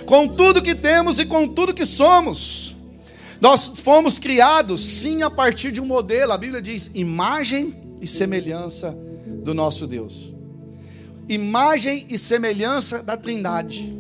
Com 0.06 0.28
tudo 0.28 0.62
que 0.62 0.76
temos 0.76 1.20
e 1.20 1.26
com 1.26 1.48
tudo 1.48 1.74
que 1.74 1.86
somos. 1.86 2.76
Nós 3.40 3.80
fomos 3.80 4.18
criados, 4.18 4.82
sim, 4.82 5.22
a 5.22 5.30
partir 5.30 5.72
de 5.72 5.80
um 5.80 5.86
modelo. 5.86 6.32
A 6.32 6.38
Bíblia 6.38 6.62
diz: 6.62 6.92
imagem 6.94 7.98
e 8.02 8.08
semelhança 8.08 8.96
do 9.44 9.54
nosso 9.54 9.86
Deus. 9.88 10.34
Imagem 11.30 12.06
e 12.10 12.18
semelhança 12.18 13.02
da 13.02 13.16
Trindade. 13.16 13.98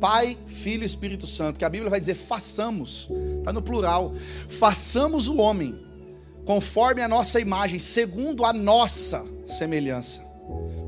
Pai, 0.00 0.38
Filho 0.46 0.82
e 0.82 0.86
Espírito 0.86 1.26
Santo, 1.26 1.58
que 1.58 1.64
a 1.64 1.68
Bíblia 1.68 1.90
vai 1.90 2.00
dizer 2.00 2.14
façamos, 2.14 3.06
está 3.38 3.52
no 3.52 3.60
plural, 3.60 4.14
façamos 4.48 5.28
o 5.28 5.36
homem 5.36 5.89
conforme 6.50 7.00
a 7.00 7.06
nossa 7.06 7.38
imagem, 7.38 7.78
segundo 7.78 8.44
a 8.44 8.52
nossa 8.52 9.24
semelhança. 9.46 10.20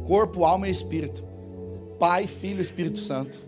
Corpo, 0.05 0.45
alma 0.45 0.67
e 0.67 0.73
espírito. 0.73 1.23
Pai, 2.01 2.27
Filho 2.27 2.59
e 2.59 2.63
Espírito 2.63 2.99
Santo. 2.99 3.41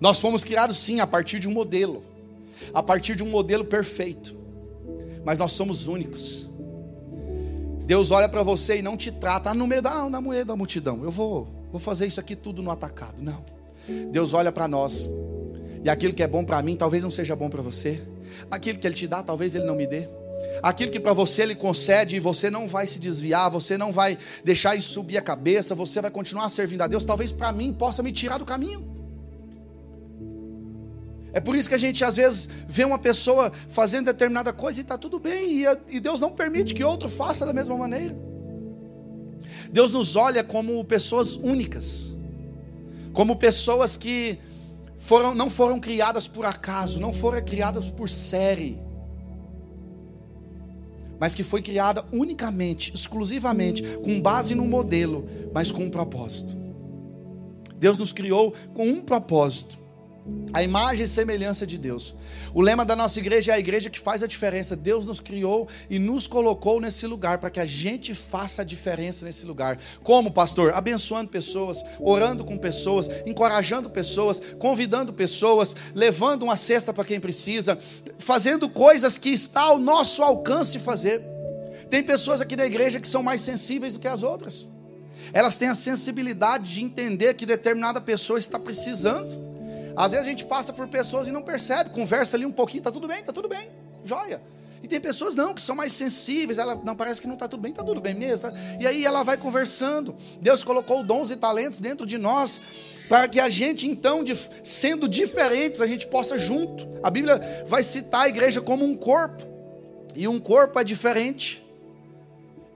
Nós 0.00 0.18
fomos 0.18 0.42
criados 0.42 0.76
sim 0.76 0.98
a 0.98 1.06
partir 1.06 1.38
de 1.38 1.46
um 1.46 1.52
modelo, 1.52 2.02
a 2.74 2.82
partir 2.82 3.14
de 3.14 3.22
um 3.22 3.30
modelo 3.30 3.64
perfeito. 3.64 4.34
Mas 5.24 5.38
nós 5.38 5.52
somos 5.52 5.86
únicos. 5.86 6.48
Deus 7.86 8.10
olha 8.10 8.28
para 8.28 8.42
você 8.42 8.78
e 8.78 8.82
não 8.82 8.96
te 8.96 9.12
trata 9.12 9.50
ah, 9.50 9.54
no 9.54 9.68
meio 9.68 9.80
da, 9.80 10.10
no 10.10 10.20
meio 10.20 10.44
da 10.44 10.56
multidão. 10.56 11.04
Eu 11.04 11.12
vou, 11.12 11.46
vou 11.70 11.80
fazer 11.80 12.08
isso 12.08 12.18
aqui 12.18 12.34
tudo 12.34 12.60
no 12.60 12.72
atacado. 12.72 13.22
Não. 13.22 13.44
Deus 14.10 14.32
olha 14.32 14.50
para 14.50 14.66
nós. 14.66 15.08
E 15.84 15.88
aquilo 15.88 16.12
que 16.12 16.24
é 16.24 16.26
bom 16.26 16.44
para 16.44 16.60
mim, 16.60 16.74
talvez 16.74 17.04
não 17.04 17.10
seja 17.12 17.36
bom 17.36 17.48
para 17.48 17.62
você. 17.62 18.02
Aquilo 18.50 18.80
que 18.80 18.86
Ele 18.88 18.96
te 18.96 19.06
dá, 19.06 19.22
talvez 19.22 19.54
Ele 19.54 19.64
não 19.64 19.76
me 19.76 19.86
dê. 19.86 20.08
Aquilo 20.62 20.90
que 20.90 21.00
para 21.00 21.12
você 21.12 21.42
Ele 21.42 21.54
concede 21.54 22.16
e 22.16 22.20
você 22.20 22.50
não 22.50 22.68
vai 22.68 22.86
se 22.86 22.98
desviar, 22.98 23.50
você 23.50 23.78
não 23.78 23.92
vai 23.92 24.18
deixar 24.44 24.76
isso 24.76 24.90
subir 24.90 25.16
a 25.16 25.22
cabeça, 25.22 25.74
você 25.74 26.00
vai 26.00 26.10
continuar 26.10 26.48
servindo 26.48 26.82
a 26.82 26.86
Deus, 26.86 27.04
talvez 27.04 27.30
para 27.32 27.52
mim 27.52 27.72
possa 27.72 28.02
me 28.02 28.12
tirar 28.12 28.38
do 28.38 28.44
caminho. 28.44 28.96
É 31.32 31.40
por 31.40 31.54
isso 31.54 31.68
que 31.68 31.74
a 31.74 31.78
gente 31.78 32.04
às 32.04 32.16
vezes 32.16 32.48
vê 32.66 32.84
uma 32.84 32.98
pessoa 32.98 33.52
fazendo 33.68 34.06
determinada 34.06 34.52
coisa 34.52 34.80
e 34.80 34.82
está 34.82 34.96
tudo 34.96 35.18
bem, 35.18 35.64
e 35.88 36.00
Deus 36.00 36.20
não 36.20 36.30
permite 36.30 36.74
que 36.74 36.82
outro 36.82 37.08
faça 37.08 37.44
da 37.44 37.52
mesma 37.52 37.76
maneira. 37.76 38.16
Deus 39.70 39.90
nos 39.90 40.16
olha 40.16 40.42
como 40.42 40.82
pessoas 40.84 41.34
únicas, 41.36 42.14
como 43.12 43.36
pessoas 43.36 43.96
que 43.96 44.38
foram, 44.96 45.34
não 45.34 45.50
foram 45.50 45.78
criadas 45.78 46.26
por 46.26 46.46
acaso, 46.46 46.98
não 46.98 47.12
foram 47.12 47.40
criadas 47.42 47.90
por 47.90 48.08
série, 48.08 48.80
mas 51.20 51.34
que 51.34 51.42
foi 51.42 51.62
criada 51.62 52.04
unicamente, 52.12 52.92
exclusivamente, 52.94 53.82
com 53.98 54.20
base 54.20 54.54
no 54.54 54.66
modelo, 54.66 55.24
mas 55.52 55.70
com 55.70 55.84
um 55.84 55.90
propósito. 55.90 56.56
Deus 57.78 57.96
nos 57.96 58.12
criou 58.12 58.52
com 58.74 58.86
um 58.86 59.00
propósito 59.00 59.77
a 60.52 60.62
imagem 60.62 61.04
e 61.04 61.08
semelhança 61.08 61.66
de 61.66 61.76
Deus. 61.76 62.14
O 62.54 62.60
lema 62.60 62.84
da 62.84 62.96
nossa 62.96 63.18
igreja 63.18 63.52
é 63.52 63.54
a 63.54 63.58
igreja 63.58 63.90
que 63.90 64.00
faz 64.00 64.22
a 64.22 64.26
diferença. 64.26 64.74
Deus 64.74 65.06
nos 65.06 65.20
criou 65.20 65.68
e 65.90 65.98
nos 65.98 66.26
colocou 66.26 66.80
nesse 66.80 67.06
lugar 67.06 67.38
para 67.38 67.50
que 67.50 67.60
a 67.60 67.66
gente 67.66 68.14
faça 68.14 68.62
a 68.62 68.64
diferença 68.64 69.24
nesse 69.24 69.44
lugar. 69.44 69.78
Como, 70.02 70.30
pastor? 70.30 70.72
Abençoando 70.72 71.30
pessoas, 71.30 71.84
orando 72.00 72.44
com 72.44 72.56
pessoas, 72.56 73.08
encorajando 73.26 73.90
pessoas, 73.90 74.40
convidando 74.58 75.12
pessoas, 75.12 75.76
levando 75.94 76.44
uma 76.44 76.56
cesta 76.56 76.92
para 76.92 77.04
quem 77.04 77.20
precisa, 77.20 77.78
fazendo 78.18 78.68
coisas 78.68 79.18
que 79.18 79.28
está 79.28 79.62
ao 79.62 79.78
nosso 79.78 80.22
alcance 80.22 80.78
fazer. 80.78 81.22
Tem 81.90 82.02
pessoas 82.02 82.40
aqui 82.40 82.56
da 82.56 82.66
igreja 82.66 83.00
que 83.00 83.08
são 83.08 83.22
mais 83.22 83.42
sensíveis 83.42 83.92
do 83.92 83.98
que 83.98 84.08
as 84.08 84.22
outras. 84.22 84.68
Elas 85.32 85.58
têm 85.58 85.68
a 85.68 85.74
sensibilidade 85.74 86.74
de 86.74 86.82
entender 86.82 87.34
que 87.34 87.44
determinada 87.44 88.00
pessoa 88.00 88.38
está 88.38 88.58
precisando. 88.58 89.47
Às 89.98 90.12
vezes 90.12 90.26
a 90.26 90.30
gente 90.30 90.44
passa 90.44 90.72
por 90.72 90.86
pessoas 90.86 91.26
e 91.26 91.32
não 91.32 91.42
percebe, 91.42 91.90
conversa 91.90 92.36
ali 92.36 92.46
um 92.46 92.52
pouquinho, 92.52 92.84
tá 92.84 92.92
tudo 92.92 93.08
bem, 93.08 93.20
tá 93.20 93.32
tudo 93.32 93.48
bem, 93.48 93.68
joia. 94.04 94.40
E 94.80 94.86
tem 94.86 95.00
pessoas 95.00 95.34
não, 95.34 95.52
que 95.52 95.60
são 95.60 95.74
mais 95.74 95.92
sensíveis, 95.92 96.56
ela 96.56 96.80
não 96.84 96.94
parece 96.94 97.20
que 97.20 97.26
não 97.26 97.34
está 97.34 97.48
tudo 97.48 97.60
bem, 97.60 97.72
está 97.72 97.82
tudo 97.82 98.00
bem 98.00 98.14
mesmo. 98.14 98.48
Tá? 98.48 98.56
E 98.78 98.86
aí 98.86 99.04
ela 99.04 99.24
vai 99.24 99.36
conversando. 99.36 100.14
Deus 100.40 100.62
colocou 100.62 101.02
dons 101.02 101.32
e 101.32 101.36
talentos 101.36 101.80
dentro 101.80 102.06
de 102.06 102.16
nós 102.16 102.60
para 103.08 103.26
que 103.26 103.40
a 103.40 103.48
gente 103.48 103.88
então, 103.88 104.22
sendo 104.62 105.08
diferentes, 105.08 105.80
a 105.80 105.86
gente 105.86 106.06
possa 106.06 106.38
junto. 106.38 106.86
A 107.02 107.10
Bíblia 107.10 107.64
vai 107.66 107.82
citar 107.82 108.26
a 108.26 108.28
igreja 108.28 108.60
como 108.60 108.84
um 108.84 108.96
corpo. 108.96 109.42
E 110.14 110.28
um 110.28 110.38
corpo 110.38 110.78
é 110.78 110.84
diferente. 110.84 111.60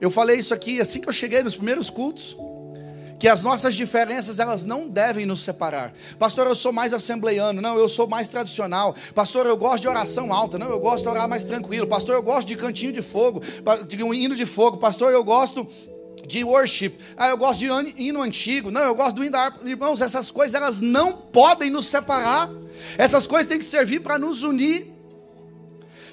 Eu 0.01 0.11
falei 0.11 0.39
isso 0.39 0.53
aqui 0.53 0.81
assim 0.81 0.99
que 0.99 1.07
eu 1.07 1.13
cheguei 1.13 1.41
nos 1.41 1.55
primeiros 1.55 1.89
cultos 1.89 2.35
que 3.19 3.27
as 3.27 3.43
nossas 3.43 3.75
diferenças 3.75 4.39
elas 4.39 4.65
não 4.65 4.87
devem 4.87 5.25
nos 5.25 5.41
separar. 5.41 5.93
Pastor, 6.19 6.47
eu 6.47 6.55
sou 6.55 6.71
mais 6.71 6.93
assembleiano, 6.93 7.61
não, 7.61 7.77
eu 7.77 7.87
sou 7.87 8.07
mais 8.07 8.29
tradicional. 8.29 8.95
Pastor, 9.15 9.45
eu 9.45 9.55
gosto 9.55 9.81
de 9.83 9.87
oração 9.87 10.33
alta, 10.33 10.57
não, 10.57 10.69
eu 10.69 10.79
gosto 10.79 11.03
de 11.03 11.09
orar 11.09 11.27
mais 11.27 11.43
tranquilo. 11.45 11.87
Pastor, 11.87 12.15
eu 12.15 12.23
gosto 12.23 12.47
de 12.47 12.55
cantinho 12.55 12.91
de 12.91 13.01
fogo, 13.01 13.41
de 13.87 14.03
um 14.03 14.13
hino 14.13 14.35
de 14.35 14.45
fogo. 14.45 14.77
Pastor, 14.77 15.11
eu 15.11 15.23
gosto 15.23 15.67
de 16.25 16.43
worship. 16.43 16.93
Ah, 17.17 17.29
eu 17.29 17.37
gosto 17.37 17.59
de 17.59 17.67
hino 17.97 18.21
antigo. 18.21 18.71
Não, 18.71 18.81
eu 18.81 18.95
gosto 18.95 19.15
do 19.15 19.23
hino 19.23 19.31
da 19.31 19.41
harpa. 19.41 19.67
Irmãos, 19.67 20.01
essas 20.01 20.31
coisas 20.31 20.55
elas 20.55 20.81
não 20.81 21.13
podem 21.13 21.69
nos 21.69 21.87
separar. 21.87 22.49
Essas 22.97 23.27
coisas 23.27 23.47
têm 23.47 23.59
que 23.59 23.65
servir 23.65 23.99
para 23.99 24.17
nos 24.17 24.43
unir. 24.43 24.91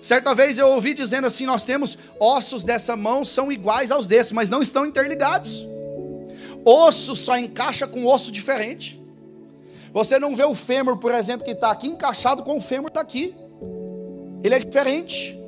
Certa 0.01 0.35
vez 0.35 0.59
eu 0.59 0.69
ouvi 0.69 0.95
dizendo 0.95 1.27
assim: 1.27 1.47
nós 1.47 1.65
temos 1.65 1.99
ossos 2.19 2.65
dessa 2.65 2.97
mão 2.97 3.25
são 3.25 3.53
iguais 3.53 3.91
aos 3.91 4.07
desses, 4.07 4.33
mas 4.33 4.51
não 4.51 4.63
estão 4.63 4.87
interligados. 4.87 5.67
Osso 6.65 7.15
só 7.15 7.37
encaixa 7.37 7.87
com 7.87 8.07
osso 8.07 8.31
diferente. 8.31 9.01
Você 9.93 10.19
não 10.19 10.37
vê 10.37 10.45
o 10.45 10.55
fêmur, 10.55 10.97
por 10.99 11.13
exemplo, 11.13 11.45
que 11.45 11.53
está 11.53 11.71
aqui 11.71 11.89
encaixado 11.89 12.43
com 12.43 12.59
o 12.59 12.61
fêmur 12.61 12.91
daqui. 12.91 13.35
Ele 14.43 14.55
é 14.55 14.59
diferente. 14.59 15.39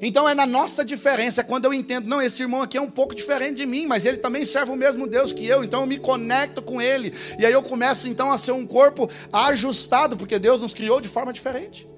Então 0.00 0.28
é 0.28 0.34
na 0.34 0.46
nossa 0.46 0.84
diferença, 0.84 1.42
quando 1.42 1.64
eu 1.64 1.72
entendo, 1.72 2.06
não, 2.06 2.20
esse 2.20 2.42
irmão 2.42 2.60
aqui 2.60 2.76
é 2.76 2.80
um 2.80 2.90
pouco 2.90 3.14
diferente 3.14 3.56
de 3.56 3.66
mim, 3.66 3.86
mas 3.86 4.04
ele 4.04 4.18
também 4.18 4.44
serve 4.44 4.72
o 4.72 4.76
mesmo 4.76 5.06
Deus 5.06 5.32
que 5.32 5.46
eu, 5.46 5.64
então 5.64 5.80
eu 5.80 5.86
me 5.86 5.98
conecto 5.98 6.60
com 6.60 6.82
ele, 6.82 7.14
e 7.38 7.46
aí 7.46 7.52
eu 7.52 7.62
começo 7.62 8.06
então 8.06 8.30
a 8.30 8.36
ser 8.36 8.52
um 8.52 8.66
corpo 8.66 9.08
ajustado, 9.32 10.16
porque 10.16 10.38
Deus 10.38 10.60
nos 10.60 10.74
criou 10.74 11.00
de 11.00 11.08
forma 11.08 11.32
diferente. 11.32 11.88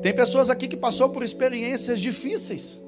Tem 0.00 0.14
pessoas 0.14 0.48
aqui 0.48 0.68
que 0.68 0.76
passou 0.76 1.10
por 1.10 1.22
experiências 1.22 2.00
difíceis. 2.00 2.80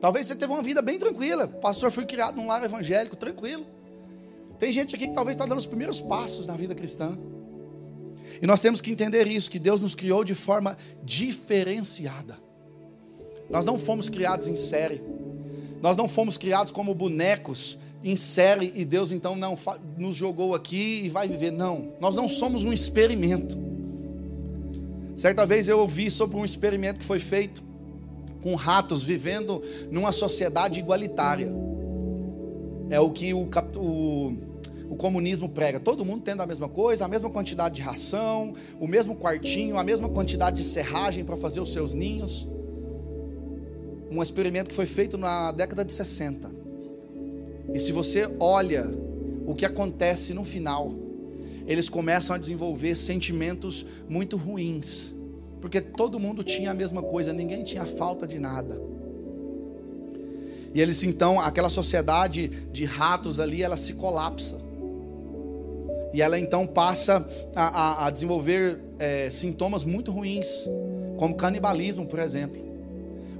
Talvez 0.00 0.26
você 0.26 0.36
teve 0.36 0.52
uma 0.52 0.62
vida 0.62 0.82
bem 0.82 0.98
tranquila. 0.98 1.46
Pastor 1.46 1.90
foi 1.90 2.04
criado 2.04 2.36
num 2.36 2.46
lar 2.46 2.62
evangélico, 2.62 3.16
tranquilo. 3.16 3.66
Tem 4.58 4.70
gente 4.72 4.94
aqui 4.94 5.08
que 5.08 5.14
talvez 5.14 5.34
está 5.34 5.46
dando 5.46 5.58
os 5.58 5.66
primeiros 5.66 6.00
passos 6.00 6.46
na 6.46 6.54
vida 6.54 6.74
cristã. 6.74 7.16
E 8.40 8.46
nós 8.46 8.60
temos 8.60 8.80
que 8.80 8.90
entender 8.90 9.26
isso, 9.26 9.50
que 9.50 9.58
Deus 9.58 9.80
nos 9.80 9.94
criou 9.94 10.24
de 10.24 10.34
forma 10.34 10.76
diferenciada. 11.02 12.38
Nós 13.48 13.64
não 13.64 13.78
fomos 13.78 14.08
criados 14.08 14.48
em 14.48 14.56
série. 14.56 15.02
Nós 15.82 15.96
não 15.96 16.08
fomos 16.08 16.36
criados 16.36 16.72
como 16.72 16.94
bonecos 16.94 17.78
em 18.02 18.16
série 18.16 18.72
e 18.74 18.84
Deus 18.84 19.12
então 19.12 19.36
não 19.36 19.58
nos 19.96 20.16
jogou 20.16 20.54
aqui 20.54 21.02
e 21.04 21.10
vai 21.10 21.28
viver. 21.28 21.50
Não, 21.50 21.92
nós 22.00 22.14
não 22.14 22.28
somos 22.28 22.64
um 22.64 22.72
experimento. 22.72 23.56
Certa 25.14 25.46
vez 25.46 25.68
eu 25.68 25.78
ouvi 25.78 26.10
sobre 26.10 26.36
um 26.36 26.44
experimento 26.44 27.00
que 27.00 27.06
foi 27.06 27.18
feito 27.18 27.62
com 28.46 28.54
ratos 28.54 29.02
vivendo 29.02 29.60
numa 29.90 30.12
sociedade 30.12 30.78
igualitária. 30.78 31.52
É 32.88 33.00
o 33.00 33.10
que 33.10 33.34
o, 33.34 33.50
o, 33.74 34.36
o 34.88 34.94
comunismo 34.94 35.48
prega. 35.48 35.80
Todo 35.80 36.04
mundo 36.04 36.22
tendo 36.22 36.42
a 36.42 36.46
mesma 36.46 36.68
coisa, 36.68 37.04
a 37.04 37.08
mesma 37.08 37.28
quantidade 37.28 37.74
de 37.74 37.82
ração, 37.82 38.54
o 38.78 38.86
mesmo 38.86 39.16
quartinho, 39.16 39.76
a 39.76 39.82
mesma 39.82 40.08
quantidade 40.08 40.58
de 40.58 40.62
serragem 40.62 41.24
para 41.24 41.36
fazer 41.36 41.58
os 41.58 41.72
seus 41.72 41.92
ninhos. 41.92 42.48
Um 44.12 44.22
experimento 44.22 44.70
que 44.70 44.76
foi 44.76 44.86
feito 44.86 45.18
na 45.18 45.50
década 45.50 45.84
de 45.84 45.92
60. 45.92 46.48
E 47.74 47.80
se 47.80 47.90
você 47.90 48.32
olha 48.38 48.86
o 49.44 49.56
que 49.56 49.64
acontece 49.64 50.32
no 50.32 50.44
final, 50.44 50.94
eles 51.66 51.88
começam 51.88 52.36
a 52.36 52.38
desenvolver 52.38 52.94
sentimentos 52.94 53.84
muito 54.08 54.36
ruins 54.36 55.15
porque 55.66 55.80
todo 55.80 56.20
mundo 56.20 56.44
tinha 56.44 56.70
a 56.70 56.74
mesma 56.74 57.02
coisa, 57.02 57.32
ninguém 57.32 57.64
tinha 57.64 57.84
falta 57.84 58.24
de 58.24 58.38
nada. 58.38 58.80
E 60.72 60.80
eles 60.80 61.02
então, 61.02 61.40
aquela 61.40 61.68
sociedade 61.68 62.46
de 62.70 62.84
ratos 62.84 63.40
ali, 63.40 63.64
ela 63.64 63.76
se 63.76 63.94
colapsa. 63.94 64.60
E 66.14 66.22
ela 66.22 66.38
então 66.38 66.68
passa 66.68 67.28
a, 67.52 67.64
a, 67.64 68.06
a 68.06 68.10
desenvolver 68.10 68.78
é, 69.00 69.28
sintomas 69.28 69.82
muito 69.82 70.12
ruins, 70.12 70.68
como 71.18 71.34
canibalismo, 71.34 72.06
por 72.06 72.20
exemplo. 72.20 72.62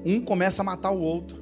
Um 0.05 0.21
começa 0.21 0.63
a 0.63 0.65
matar 0.65 0.91
o 0.91 1.01
outro. 1.01 1.41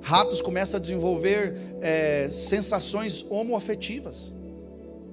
Ratos 0.00 0.40
começam 0.40 0.78
a 0.78 0.80
desenvolver 0.80 1.58
é, 1.82 2.28
sensações 2.30 3.26
homoafetivas, 3.28 4.32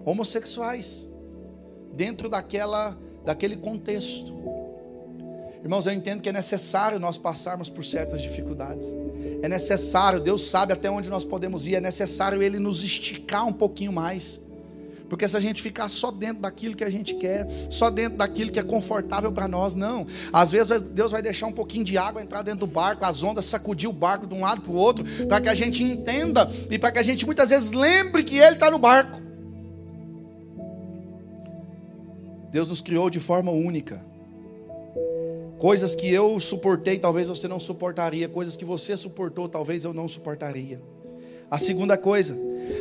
homossexuais, 0.05 1.07
dentro 1.95 2.29
daquela 2.29 2.95
daquele 3.23 3.55
contexto. 3.55 4.33
Irmãos, 5.63 5.85
eu 5.85 5.93
entendo 5.93 6.21
que 6.21 6.27
é 6.27 6.33
necessário 6.33 6.99
nós 6.99 7.17
passarmos 7.17 7.69
por 7.69 7.85
certas 7.85 8.21
dificuldades. 8.21 8.93
É 9.41 9.47
necessário, 9.47 10.19
Deus 10.19 10.45
sabe 10.45 10.73
até 10.73 10.91
onde 10.91 11.09
nós 11.09 11.23
podemos 11.23 11.65
ir, 11.67 11.75
é 11.75 11.79
necessário 11.79 12.43
Ele 12.43 12.59
nos 12.59 12.83
esticar 12.83 13.47
um 13.47 13.53
pouquinho 13.53 13.93
mais. 13.93 14.41
Porque 15.07 15.25
se 15.25 15.37
a 15.37 15.39
gente 15.39 15.61
ficar 15.61 15.87
só 15.87 16.11
dentro 16.11 16.41
daquilo 16.41 16.75
que 16.75 16.83
a 16.83 16.89
gente 16.89 17.15
quer, 17.15 17.47
só 17.69 17.89
dentro 17.89 18.17
daquilo 18.17 18.51
que 18.51 18.59
é 18.59 18.63
confortável 18.63 19.31
para 19.31 19.47
nós, 19.47 19.73
não. 19.73 20.05
Às 20.33 20.51
vezes 20.51 20.81
Deus 20.81 21.13
vai 21.13 21.21
deixar 21.21 21.47
um 21.47 21.51
pouquinho 21.51 21.85
de 21.85 21.97
água 21.97 22.21
entrar 22.21 22.41
dentro 22.41 22.61
do 22.61 22.67
barco, 22.67 23.05
as 23.05 23.23
ondas 23.23 23.45
sacudir 23.45 23.87
o 23.87 23.93
barco 23.93 24.27
de 24.27 24.33
um 24.33 24.41
lado 24.41 24.61
para 24.61 24.71
o 24.71 24.75
outro, 24.75 25.05
para 25.27 25.39
que 25.39 25.47
a 25.47 25.55
gente 25.55 25.81
entenda 25.81 26.49
e 26.69 26.77
para 26.77 26.91
que 26.91 26.99
a 26.99 27.03
gente 27.03 27.25
muitas 27.25 27.51
vezes 27.51 27.71
lembre 27.71 28.21
que 28.21 28.37
Ele 28.37 28.55
está 28.55 28.69
no 28.69 28.79
barco. 28.79 29.21
Deus 32.51 32.67
nos 32.67 32.81
criou 32.81 33.09
de 33.09 33.19
forma 33.19 33.51
única. 33.51 34.12
Coisas 35.63 35.95
que 35.95 36.13
eu 36.13 36.37
suportei, 36.41 36.99
talvez 36.99 37.25
você 37.25 37.47
não 37.47 37.57
suportaria. 37.57 38.27
Coisas 38.27 38.57
que 38.57 38.65
você 38.65 38.97
suportou, 38.97 39.47
talvez 39.47 39.85
eu 39.85 39.93
não 39.93 40.09
suportaria. 40.09 40.81
A 41.49 41.57
segunda 41.57 41.97
coisa, 41.97 42.37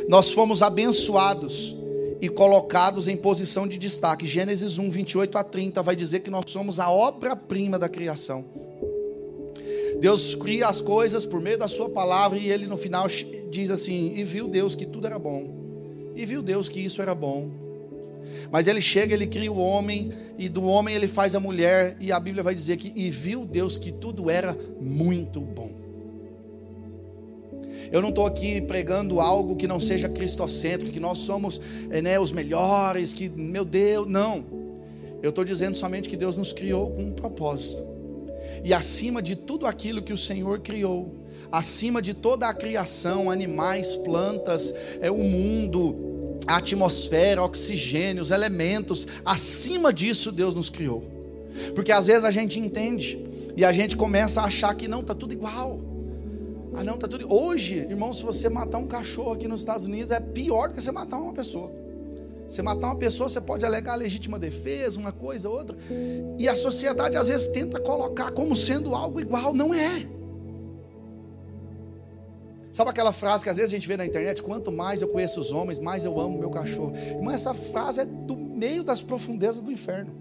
nós 0.09 0.31
fomos 0.31 0.61
abençoados 0.61 1.77
e 2.19 2.27
colocados 2.27 3.07
em 3.07 3.15
posição 3.15 3.69
de 3.69 3.77
destaque. 3.77 4.27
Gênesis 4.27 4.77
1, 4.77 4.91
28 4.91 5.37
a 5.37 5.45
30 5.45 5.81
vai 5.81 5.95
dizer 5.95 6.19
que 6.19 6.29
nós 6.29 6.43
somos 6.49 6.77
a 6.77 6.91
obra-prima 6.91 7.79
da 7.79 7.87
criação. 7.87 8.43
Deus 10.01 10.35
cria 10.35 10.67
as 10.67 10.81
coisas 10.81 11.25
por 11.25 11.39
meio 11.39 11.57
da 11.57 11.69
Sua 11.69 11.87
palavra 11.87 12.37
e 12.37 12.51
Ele 12.51 12.67
no 12.67 12.75
final 12.75 13.07
diz 13.49 13.71
assim: 13.71 14.11
E 14.13 14.25
viu 14.25 14.45
Deus 14.45 14.75
que 14.75 14.85
tudo 14.85 15.07
era 15.07 15.17
bom, 15.17 15.49
e 16.13 16.25
viu 16.25 16.41
Deus 16.41 16.67
que 16.67 16.81
isso 16.81 17.01
era 17.01 17.15
bom. 17.15 17.62
Mas 18.53 18.67
ele 18.67 18.79
chega, 18.79 19.15
ele 19.15 19.25
cria 19.25 19.51
o 19.51 19.57
homem, 19.57 20.11
e 20.37 20.47
do 20.47 20.63
homem 20.65 20.93
ele 20.93 21.07
faz 21.07 21.33
a 21.33 21.39
mulher, 21.39 21.97
e 21.99 22.11
a 22.11 22.19
Bíblia 22.19 22.43
vai 22.43 22.53
dizer 22.53 22.77
que, 22.77 22.93
e 22.95 23.09
viu 23.09 23.47
Deus 23.47 23.79
que 23.79 23.91
tudo 23.91 24.29
era 24.29 24.55
muito 24.79 25.41
bom. 25.41 25.71
Eu 27.91 27.99
não 27.99 28.09
estou 28.09 28.27
aqui 28.27 28.61
pregando 28.61 29.19
algo 29.19 29.55
que 29.55 29.65
não 29.65 29.79
seja 29.79 30.07
cristocêntrico, 30.07 30.93
que 30.93 30.99
nós 30.99 31.17
somos 31.17 31.59
é, 31.89 31.99
né, 31.99 32.19
os 32.19 32.31
melhores, 32.31 33.11
que, 33.11 33.27
meu 33.27 33.65
Deus, 33.65 34.07
não. 34.07 34.45
Eu 35.23 35.31
estou 35.31 35.43
dizendo 35.43 35.75
somente 35.75 36.07
que 36.07 36.15
Deus 36.15 36.37
nos 36.37 36.53
criou 36.53 36.91
com 36.91 37.05
um 37.05 37.11
propósito. 37.11 37.83
E 38.63 38.71
acima 38.71 39.19
de 39.19 39.35
tudo 39.35 39.65
aquilo 39.65 39.99
que 39.99 40.13
o 40.13 40.17
Senhor 40.17 40.59
criou, 40.59 41.25
acima 41.51 42.03
de 42.03 42.13
toda 42.13 42.47
a 42.47 42.53
criação, 42.53 43.31
animais, 43.31 43.95
plantas, 43.95 44.71
é, 45.01 45.09
o 45.09 45.17
mundo, 45.17 46.12
a 46.47 46.57
atmosfera, 46.57 47.41
oxigênio, 47.43 48.21
os 48.21 48.31
elementos, 48.31 49.07
acima 49.25 49.93
disso 49.93 50.31
Deus 50.31 50.55
nos 50.55 50.69
criou. 50.69 51.03
Porque 51.75 51.91
às 51.91 52.07
vezes 52.07 52.23
a 52.23 52.31
gente 52.31 52.59
entende 52.59 53.23
e 53.55 53.63
a 53.63 53.71
gente 53.71 53.95
começa 53.95 54.41
a 54.41 54.45
achar 54.45 54.73
que 54.75 54.87
não, 54.87 55.03
tá 55.03 55.13
tudo 55.13 55.33
igual. 55.33 55.79
Ah, 56.75 56.83
não, 56.83 56.97
tá 56.97 57.07
tudo. 57.07 57.31
Hoje, 57.31 57.75
irmão, 57.75 58.11
se 58.11 58.23
você 58.23 58.49
matar 58.49 58.79
um 58.79 58.87
cachorro 58.87 59.31
aqui 59.31 59.47
nos 59.47 59.59
Estados 59.59 59.85
Unidos 59.85 60.11
é 60.11 60.19
pior 60.19 60.69
do 60.69 60.75
que 60.75 60.81
você 60.81 60.91
matar 60.91 61.17
uma 61.17 61.33
pessoa. 61.33 61.71
Você 62.49 62.61
matar 62.61 62.87
uma 62.87 62.95
pessoa, 62.95 63.29
você 63.29 63.39
pode 63.39 63.65
alegar 63.65 63.95
legítima 63.95 64.37
defesa, 64.37 64.99
uma 64.99 65.11
coisa, 65.11 65.49
outra. 65.49 65.77
E 66.37 66.47
a 66.47 66.55
sociedade 66.55 67.15
às 67.15 67.27
vezes 67.27 67.47
tenta 67.47 67.79
colocar 67.79 68.31
como 68.31 68.55
sendo 68.55 68.95
algo 68.95 69.19
igual, 69.19 69.53
não 69.53 69.73
é. 69.73 70.05
Sabe 72.73 72.89
aquela 72.89 73.13
frase 73.13 73.43
que 73.43 73.51
às 73.51 73.57
vezes 73.57 73.71
a 73.71 73.75
gente 73.75 73.87
vê 73.87 73.95
na 73.95 74.03
internet? 74.03 74.41
Quanto 74.41 74.71
mais 74.71 74.99
eu 74.99 75.07
conheço 75.07 75.39
os 75.39 75.51
homens, 75.51 75.77
mais 75.77 76.03
eu 76.03 76.19
amo 76.19 76.39
meu 76.39 76.49
cachorro. 76.49 76.91
Irmão, 76.97 77.31
essa 77.31 77.53
frase 77.53 78.01
é 78.01 78.05
do 78.05 78.35
meio 78.35 78.83
das 78.83 78.99
profundezas 78.99 79.61
do 79.61 79.71
inferno. 79.71 80.11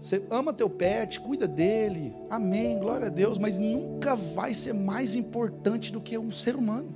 Você 0.00 0.20
ama 0.28 0.52
teu 0.52 0.68
pet, 0.68 1.20
cuida 1.20 1.46
dele, 1.46 2.12
amém, 2.28 2.76
glória 2.78 3.06
a 3.06 3.10
Deus, 3.10 3.38
mas 3.38 3.56
nunca 3.56 4.16
vai 4.16 4.52
ser 4.52 4.74
mais 4.74 5.14
importante 5.14 5.92
do 5.92 6.00
que 6.00 6.18
um 6.18 6.32
ser 6.32 6.56
humano. 6.56 6.92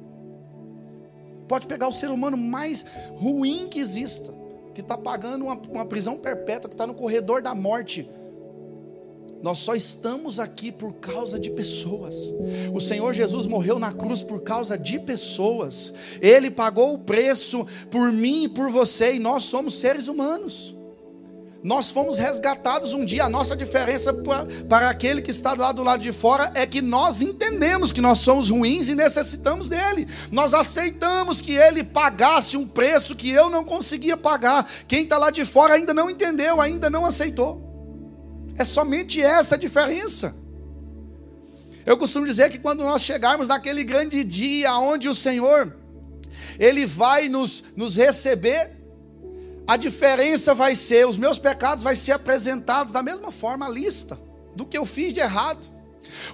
Pode 1.47 1.68
pegar 1.68 1.87
o 1.87 1.92
ser 1.92 2.11
humano 2.11 2.37
mais 2.37 2.85
ruim 3.14 3.68
que 3.68 3.78
exista, 3.78 4.35
que 4.75 4.80
está 4.80 4.99
pagando 4.99 5.44
uma, 5.44 5.54
uma 5.54 5.87
prisão 5.87 6.16
perpétua, 6.16 6.68
que 6.68 6.75
está 6.75 6.87
no 6.87 6.94
corredor 6.94 7.40
da 7.40 7.54
morte, 7.54 8.11
nós 9.42 9.59
só 9.59 9.75
estamos 9.75 10.40
aqui 10.40 10.73
por 10.73 10.95
causa 10.95 11.38
de 11.38 11.50
pessoas. 11.50 12.33
O 12.73 12.80
Senhor 12.80 13.12
Jesus 13.12 13.47
morreu 13.47 13.78
na 13.78 13.92
cruz 13.92 14.23
por 14.23 14.40
causa 14.42 14.76
de 14.76 14.99
pessoas. 14.99 15.95
Ele 16.21 16.50
pagou 16.50 16.95
o 16.95 16.99
preço 16.99 17.66
por 17.90 18.12
mim 18.12 18.45
e 18.45 18.49
por 18.49 18.71
você, 18.71 19.14
e 19.14 19.18
nós 19.18 19.45
somos 19.45 19.75
seres 19.75 20.09
humanos. 20.09 20.75
Nós 21.62 21.90
fomos 21.90 22.18
resgatados 22.18 22.92
um 22.92 23.04
dia. 23.04 23.25
A 23.25 23.28
nossa 23.28 23.57
diferença 23.57 24.12
para, 24.12 24.47
para 24.68 24.90
aquele 24.90 25.21
que 25.21 25.30
está 25.30 25.54
lá 25.54 25.73
do 25.73 25.83
lado 25.83 26.02
de 26.02 26.12
fora 26.12 26.52
é 26.54 26.64
que 26.66 26.80
nós 26.80 27.21
entendemos 27.21 27.90
que 27.90 28.00
nós 28.00 28.21
somos 28.21 28.49
ruins 28.49 28.88
e 28.88 28.95
necessitamos 28.95 29.68
dele. 29.68 30.07
Nós 30.30 30.54
aceitamos 30.54 31.40
que 31.40 31.52
ele 31.52 31.83
pagasse 31.83 32.57
um 32.57 32.66
preço 32.66 33.14
que 33.14 33.30
eu 33.30 33.50
não 33.50 33.64
conseguia 33.64 34.16
pagar. 34.16 34.68
Quem 34.87 35.02
está 35.02 35.18
lá 35.18 35.30
de 35.30 35.45
fora 35.45 35.75
ainda 35.75 35.92
não 35.92 36.09
entendeu, 36.09 36.61
ainda 36.61 36.88
não 36.88 37.04
aceitou. 37.04 37.68
É 38.59 38.65
somente 38.65 39.23
essa 39.23 39.55
a 39.55 39.59
diferença. 39.59 40.35
Eu 41.87 41.97
costumo 41.97 42.27
dizer 42.27 42.50
que 42.50 42.59
quando 42.59 42.85
nós 42.85 43.03
chegarmos 43.03 43.49
naquele 43.49 43.85
grande 43.85 44.23
dia 44.25 44.77
onde 44.77 45.09
o 45.09 45.15
Senhor 45.15 45.75
ele 46.59 46.85
vai 46.85 47.29
nos, 47.29 47.65
nos 47.77 47.97
receber, 47.97 48.73
a 49.67 49.77
diferença 49.77 50.55
vai 50.55 50.75
ser, 50.75 51.07
os 51.07 51.17
meus 51.17 51.38
pecados 51.38 51.85
vai 51.85 51.95
ser 51.95 52.12
apresentados 52.12 52.93
da 52.93 53.03
mesma 53.03 53.31
forma 53.31 53.67
a 53.67 53.69
lista 53.69 54.19
do 54.57 54.67
que 54.67 54.77
eu 54.77 54.85
fiz 54.85 55.15
de 55.15 55.21
errado. 55.21 55.69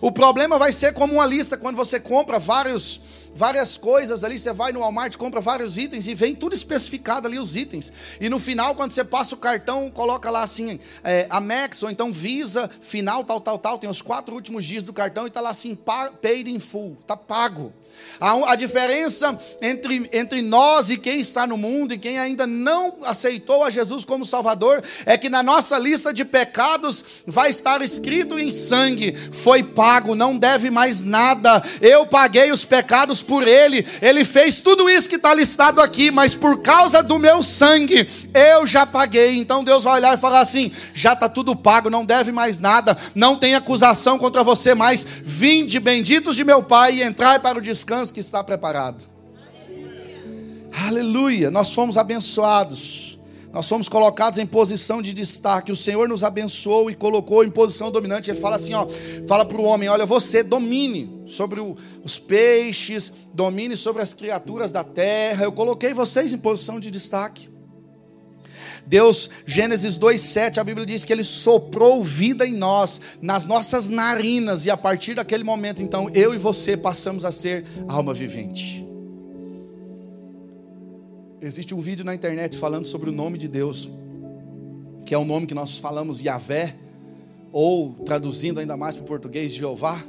O 0.01 0.11
problema 0.11 0.59
vai 0.59 0.73
ser 0.73 0.95
como 0.95 1.15
uma 1.15 1.27
lista 1.27 1.57
quando 1.57 1.77
você 1.77 2.01
compra 2.01 2.39
vários 2.39 3.01
várias 3.35 3.77
coisas 3.77 4.25
ali, 4.25 4.39
você 4.39 4.53
vai 4.53 4.73
no 4.73 4.81
Walmart, 4.81 5.17
compra 5.17 5.41
vários 5.41 5.77
itens 5.77 6.07
e 6.07 6.15
vem 6.15 6.35
tudo 6.35 6.55
especificado 6.55 7.27
ali 7.27 7.39
os 7.39 7.57
itens. 7.57 7.93
E 8.21 8.29
no 8.29 8.39
final, 8.39 8.75
quando 8.75 8.93
você 8.93 9.05
passa 9.05 9.35
o 9.35 9.39
cartão, 9.39 9.91
coloca 9.91 10.31
lá 10.31 10.43
assim, 10.43 10.79
é, 11.03 11.27
Amex 11.31 11.83
ou 11.83 11.91
então 11.91 12.13
Visa, 12.13 12.71
final, 12.81 13.25
tal, 13.25 13.41
tal, 13.41 13.59
tal, 13.59 13.79
tem 13.79 13.91
os 13.91 14.01
quatro 14.01 14.35
últimos 14.35 14.65
dias 14.65 14.85
do 14.85 14.93
cartão 14.93 15.25
e 15.25 15.29
está 15.29 15.41
lá 15.41 15.51
assim, 15.51 15.77
paid 16.23 16.51
in 16.51 16.61
full, 16.61 16.97
está 17.01 17.17
pago. 17.17 17.73
A, 18.21 18.53
a 18.53 18.55
diferença 18.55 19.39
entre, 19.61 20.09
entre 20.13 20.41
nós 20.41 20.91
e 20.91 20.97
quem 20.97 21.21
está 21.21 21.47
no 21.47 21.57
mundo 21.57 21.95
e 21.95 21.99
quem 21.99 22.19
ainda 22.19 22.47
não 22.47 22.99
aceitou 23.03 23.65
a 23.65 23.71
Jesus 23.71 24.05
como 24.05 24.25
Salvador 24.25 24.83
é 25.05 25.19
que 25.19 25.29
na 25.29 25.43
nossa 25.43 25.79
lista 25.79 26.13
de 26.13 26.25
pecados 26.25 27.05
vai 27.27 27.51
estar 27.51 27.83
escrito 27.83 28.39
em 28.39 28.51
sangue: 28.51 29.15
foi 29.33 29.63
pago, 29.63 30.15
não 30.15 30.37
deve 30.37 30.71
mais 30.71 31.05
nada. 31.05 31.63
Eu 31.81 32.07
paguei 32.07 32.53
os 32.53 32.65
pecados 32.65 33.23
por 33.25 33.47
Ele, 33.47 33.87
Ele 34.01 34.25
fez 34.25 34.61
tudo 34.61 34.89
isso 34.89 35.09
que 35.09 35.17
está 35.17 35.35
listado 35.35 35.81
aqui, 35.81 36.11
mas 36.11 36.35
por 36.35 36.63
causa 36.63 37.03
do 37.03 37.19
meu 37.19 37.43
sangue, 37.43 38.09
eu 38.33 38.67
já 38.67 38.87
paguei. 38.87 39.39
Então 39.39 39.65
Deus 39.65 39.83
vai 39.83 39.95
olhar 39.95 40.17
e 40.17 40.21
falar 40.21 40.41
assim: 40.41 40.71
já 40.93 41.15
está 41.15 41.29
tudo 41.29 41.57
pago, 41.57 41.91
não 41.91 42.05
deve 42.05 42.31
mais 42.31 42.61
nada, 42.61 42.97
não 43.15 43.37
tem 43.37 43.55
acusação 43.55 44.19
contra 44.19 44.45
você 44.45 44.75
mais. 44.75 45.05
Vinde, 45.23 45.81
benditos 45.81 46.37
de 46.37 46.45
meu 46.45 46.63
Pai, 46.63 46.97
e 46.97 47.03
entrai 47.03 47.39
para 47.39 47.59
o 47.59 47.63
descanso 47.63 48.15
que 48.15 48.21
está 48.21 48.45
preparado. 48.45 49.05
Aleluia. 49.53 50.87
Aleluia. 50.87 51.51
Nós 51.51 51.73
fomos 51.73 51.97
abençoados. 51.97 53.04
Nós 53.55 53.69
fomos 53.69 53.89
colocados 53.89 54.41
em 54.41 54.47
posição 54.47 55.01
de 55.01 55.13
destaque. 55.13 55.71
O 55.71 55.77
Senhor 55.77 56.09
nos 56.09 56.25
abençoou 56.25 56.91
e 56.91 56.95
colocou 56.95 57.45
em 57.45 57.49
posição 57.49 57.89
dominante. 57.89 58.29
Ele 58.29 58.41
fala 58.41 58.57
assim, 58.57 58.75
ó, 58.75 58.85
fala 59.29 59.45
para 59.45 59.57
o 59.57 59.63
homem: 59.63 59.89
olha, 59.89 60.05
você 60.05 60.43
domine 60.43 61.23
sobre 61.25 61.61
o, 61.61 61.77
os 62.03 62.19
peixes, 62.19 63.13
domine 63.33 63.77
sobre 63.77 64.03
as 64.03 64.13
criaturas 64.13 64.73
da 64.73 64.83
terra. 64.83 65.45
Eu 65.45 65.53
coloquei 65.53 65.95
vocês 65.95 66.33
em 66.33 66.39
posição 66.39 66.81
de 66.81 66.91
destaque. 66.91 67.49
Deus, 68.85 69.31
Gênesis 69.47 69.97
2:7, 70.01 70.59
a 70.59 70.65
Bíblia 70.65 70.85
diz 70.85 71.05
que 71.05 71.13
ele 71.13 71.25
soprou 71.25 72.03
vida 72.03 72.45
em 72.45 72.53
nós, 72.53 73.01
nas 73.23 73.47
nossas 73.47 73.89
narinas, 73.89 74.67
e 74.67 74.71
a 74.71 74.77
partir 74.77 75.15
daquele 75.15 75.45
momento, 75.45 75.81
então, 75.81 76.11
eu 76.11 76.35
e 76.35 76.39
você 76.39 76.77
passamos 76.77 77.25
a 77.25 77.31
ser 77.31 77.65
alma 77.87 78.13
vivente. 78.13 78.84
Existe 81.45 81.75
um 81.75 81.81
vídeo 81.83 82.07
na 82.07 82.15
internet 82.15 82.57
falando 82.57 82.87
sobre 82.87 83.11
o 83.11 83.13
nome 83.13 83.37
de 83.37 83.49
Deus, 83.49 83.91
que 85.05 85.15
é 85.15 85.19
o 85.19 85.27
nome 85.27 85.47
que 85.47 85.53
nós 85.53 85.77
falamos 85.77 86.23
Yahvé, 86.23 86.75
ou 87.53 87.93
traduzindo 88.07 88.61
ainda 88.61 88.79
mais 88.79 88.97
para 88.97 89.05
o 89.05 89.07
português, 89.07 89.53
Jeová. 89.53 90.03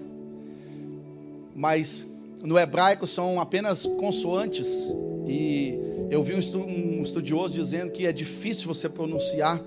Mas 1.53 2.07
no 2.41 2.57
hebraico 2.57 3.05
são 3.05 3.41
apenas 3.41 3.85
consoantes 3.85 4.89
e 5.27 5.77
eu 6.09 6.23
vi 6.23 6.35
um 6.35 7.03
estudioso 7.03 7.55
dizendo 7.55 7.91
que 7.91 8.07
é 8.07 8.13
difícil 8.13 8.73
você 8.73 8.87
pronunciar 8.87 9.61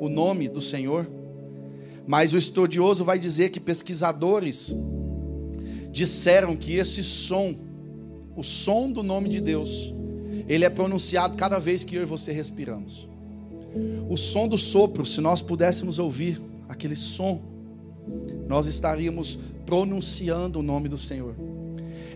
o 0.00 0.08
nome 0.08 0.48
do 0.48 0.60
Senhor, 0.60 1.04
mas 2.06 2.32
o 2.32 2.38
estudioso 2.38 3.04
vai 3.04 3.18
dizer 3.18 3.48
que 3.50 3.58
pesquisadores 3.58 4.72
disseram 5.90 6.54
que 6.54 6.76
esse 6.76 7.02
som, 7.02 7.56
o 8.36 8.44
som 8.44 8.88
do 8.88 9.02
nome 9.02 9.28
de 9.28 9.40
Deus, 9.40 9.97
ele 10.48 10.64
é 10.64 10.70
pronunciado 10.70 11.36
cada 11.36 11.58
vez 11.58 11.84
que 11.84 11.94
eu 11.94 12.02
e 12.02 12.06
você 12.06 12.32
respiramos. 12.32 13.08
O 14.08 14.16
som 14.16 14.48
do 14.48 14.56
sopro, 14.56 15.04
se 15.04 15.20
nós 15.20 15.42
pudéssemos 15.42 15.98
ouvir 15.98 16.40
aquele 16.68 16.96
som, 16.96 17.40
nós 18.48 18.66
estaríamos 18.66 19.38
pronunciando 19.66 20.60
o 20.60 20.62
nome 20.62 20.88
do 20.88 20.96
Senhor. 20.96 21.34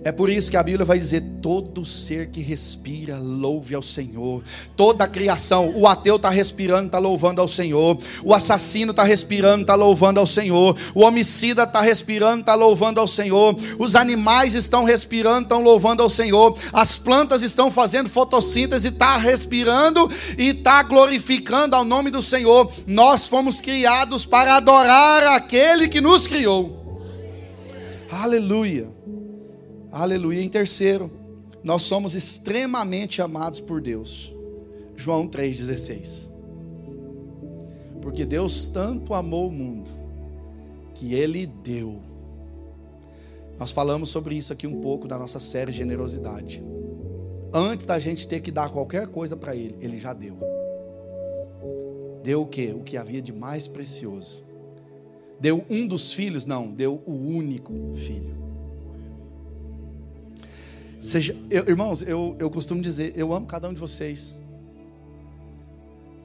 É 0.04 0.10
por 0.10 0.28
isso 0.28 0.50
que 0.50 0.56
a 0.56 0.62
Bíblia 0.62 0.84
vai 0.84 0.98
dizer: 0.98 1.22
todo 1.40 1.84
ser 1.84 2.28
que 2.28 2.40
respira, 2.40 3.18
louve 3.18 3.74
ao 3.74 3.82
Senhor. 3.82 4.42
Toda 4.76 5.04
a 5.04 5.08
criação, 5.08 5.72
o 5.76 5.86
ateu 5.86 6.16
está 6.16 6.28
respirando, 6.28 6.86
está 6.86 6.98
louvando 6.98 7.40
ao 7.40 7.46
Senhor. 7.46 7.96
O 8.24 8.34
assassino 8.34 8.90
está 8.90 9.04
respirando, 9.04 9.62
está 9.62 9.76
louvando 9.76 10.18
ao 10.18 10.26
Senhor. 10.26 10.76
O 10.94 11.02
homicida 11.02 11.62
está 11.62 11.80
respirando, 11.80 12.40
está 12.40 12.54
louvando 12.54 12.98
ao 12.98 13.06
Senhor. 13.06 13.54
Os 13.78 13.94
animais 13.94 14.56
estão 14.56 14.82
respirando, 14.82 15.42
estão 15.42 15.62
louvando 15.62 16.02
ao 16.02 16.08
Senhor. 16.08 16.58
As 16.72 16.98
plantas 16.98 17.42
estão 17.42 17.70
fazendo 17.70 18.10
fotossíntese, 18.10 18.88
está 18.88 19.16
respirando 19.16 20.10
e 20.36 20.48
está 20.48 20.82
glorificando 20.82 21.76
ao 21.76 21.84
nome 21.84 22.10
do 22.10 22.22
Senhor. 22.22 22.72
Nós 22.88 23.28
fomos 23.28 23.60
criados 23.60 24.26
para 24.26 24.56
adorar 24.56 25.22
aquele 25.28 25.86
que 25.86 26.00
nos 26.00 26.26
criou. 26.26 26.82
Aleluia. 28.10 28.92
Aleluia. 29.92 30.42
Em 30.42 30.48
terceiro, 30.48 31.11
nós 31.62 31.83
somos 31.83 32.14
extremamente 32.14 33.20
amados 33.20 33.61
por 33.61 33.78
Deus. 33.78 34.35
João 34.96 35.28
3,16. 35.28 36.31
Porque 38.00 38.24
Deus 38.24 38.68
tanto 38.68 39.12
amou 39.12 39.48
o 39.48 39.52
mundo 39.52 39.90
que 40.94 41.12
Ele 41.12 41.46
deu. 41.46 42.00
Nós 43.59 43.70
falamos 43.70 44.09
sobre 44.09 44.35
isso 44.35 44.50
aqui 44.50 44.66
um 44.66 44.81
pouco 44.81 45.07
na 45.07 45.18
nossa 45.18 45.38
série 45.38 45.70
Generosidade. 45.70 46.62
Antes 47.52 47.85
da 47.85 47.98
gente 47.98 48.26
ter 48.26 48.40
que 48.40 48.50
dar 48.50 48.70
qualquer 48.70 49.07
coisa 49.09 49.37
para 49.37 49.55
Ele, 49.55 49.76
Ele 49.78 49.98
já 49.98 50.14
deu. 50.14 50.38
Deu 52.22 52.42
o 52.42 52.46
que? 52.46 52.72
O 52.72 52.81
que 52.81 52.96
havia 52.96 53.20
de 53.20 53.33
mais 53.33 53.68
precioso. 53.68 54.42
Deu 55.38 55.66
um 55.68 55.87
dos 55.87 56.14
filhos? 56.14 56.46
Não, 56.46 56.72
deu 56.72 57.02
o 57.05 57.12
único 57.12 57.74
filho. 57.94 58.41
Seja, 61.02 61.36
eu, 61.50 61.64
irmãos, 61.66 62.00
eu, 62.02 62.36
eu 62.38 62.48
costumo 62.48 62.80
dizer, 62.80 63.12
eu 63.16 63.32
amo 63.32 63.44
cada 63.44 63.68
um 63.68 63.74
de 63.74 63.80
vocês. 63.80 64.38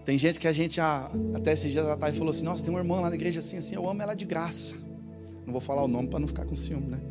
Tem 0.05 0.19
gente 0.19 0.39
que 0.39 0.47
a 0.47 0.51
gente, 0.51 0.79
ah, 0.79 1.09
até 1.33 1.51
esses 1.51 1.71
dias 1.71 1.87
atrás, 1.87 2.15
falou 2.15 2.29
assim: 2.29 2.45
Nossa, 2.45 2.63
tem 2.63 2.71
uma 2.71 2.79
irmã 2.79 2.99
lá 2.99 3.09
na 3.09 3.15
igreja 3.15 3.39
assim, 3.39 3.57
assim, 3.57 3.73
eu 3.73 3.89
amo 3.89 4.03
ela 4.03 4.13
de 4.13 4.23
graça. 4.23 4.75
Não 5.47 5.51
vou 5.51 5.59
falar 5.59 5.83
o 5.83 5.87
nome 5.87 6.09
para 6.09 6.19
não 6.19 6.27
ficar 6.27 6.45
com 6.45 6.55
ciúme, 6.55 6.85
né? 6.85 7.01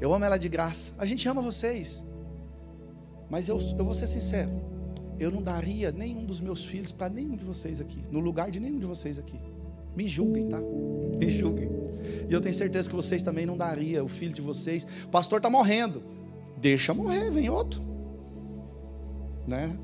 Eu 0.00 0.14
amo 0.14 0.24
ela 0.24 0.38
de 0.38 0.48
graça. 0.48 0.92
A 0.96 1.04
gente 1.04 1.28
ama 1.28 1.42
vocês. 1.42 2.06
Mas 3.28 3.48
eu, 3.48 3.58
eu 3.78 3.84
vou 3.84 3.94
ser 3.94 4.06
sincero, 4.06 4.50
eu 5.20 5.30
não 5.30 5.42
daria 5.42 5.92
nenhum 5.92 6.24
dos 6.24 6.40
meus 6.40 6.64
filhos 6.64 6.90
para 6.90 7.10
nenhum 7.10 7.36
de 7.36 7.44
vocês 7.44 7.82
aqui, 7.82 8.00
no 8.10 8.18
lugar 8.18 8.50
de 8.50 8.58
nenhum 8.58 8.78
de 8.78 8.86
vocês 8.86 9.18
aqui. 9.18 9.38
Me 9.94 10.08
julguem, 10.08 10.48
tá? 10.48 10.58
Me 11.20 11.30
julguem. 11.30 11.68
E 12.30 12.32
eu 12.32 12.40
tenho 12.40 12.54
certeza 12.54 12.88
que 12.88 12.96
vocês 12.96 13.22
também 13.22 13.44
não 13.44 13.58
daria 13.58 14.02
o 14.02 14.08
filho 14.08 14.32
de 14.32 14.40
vocês. 14.40 14.86
O 15.04 15.08
pastor 15.08 15.38
está 15.38 15.50
morrendo. 15.50 16.16
Deixa 16.60 16.92
morrer, 16.92 17.30
vem 17.30 17.48
outro. 17.48 17.80
Né? 19.46 19.78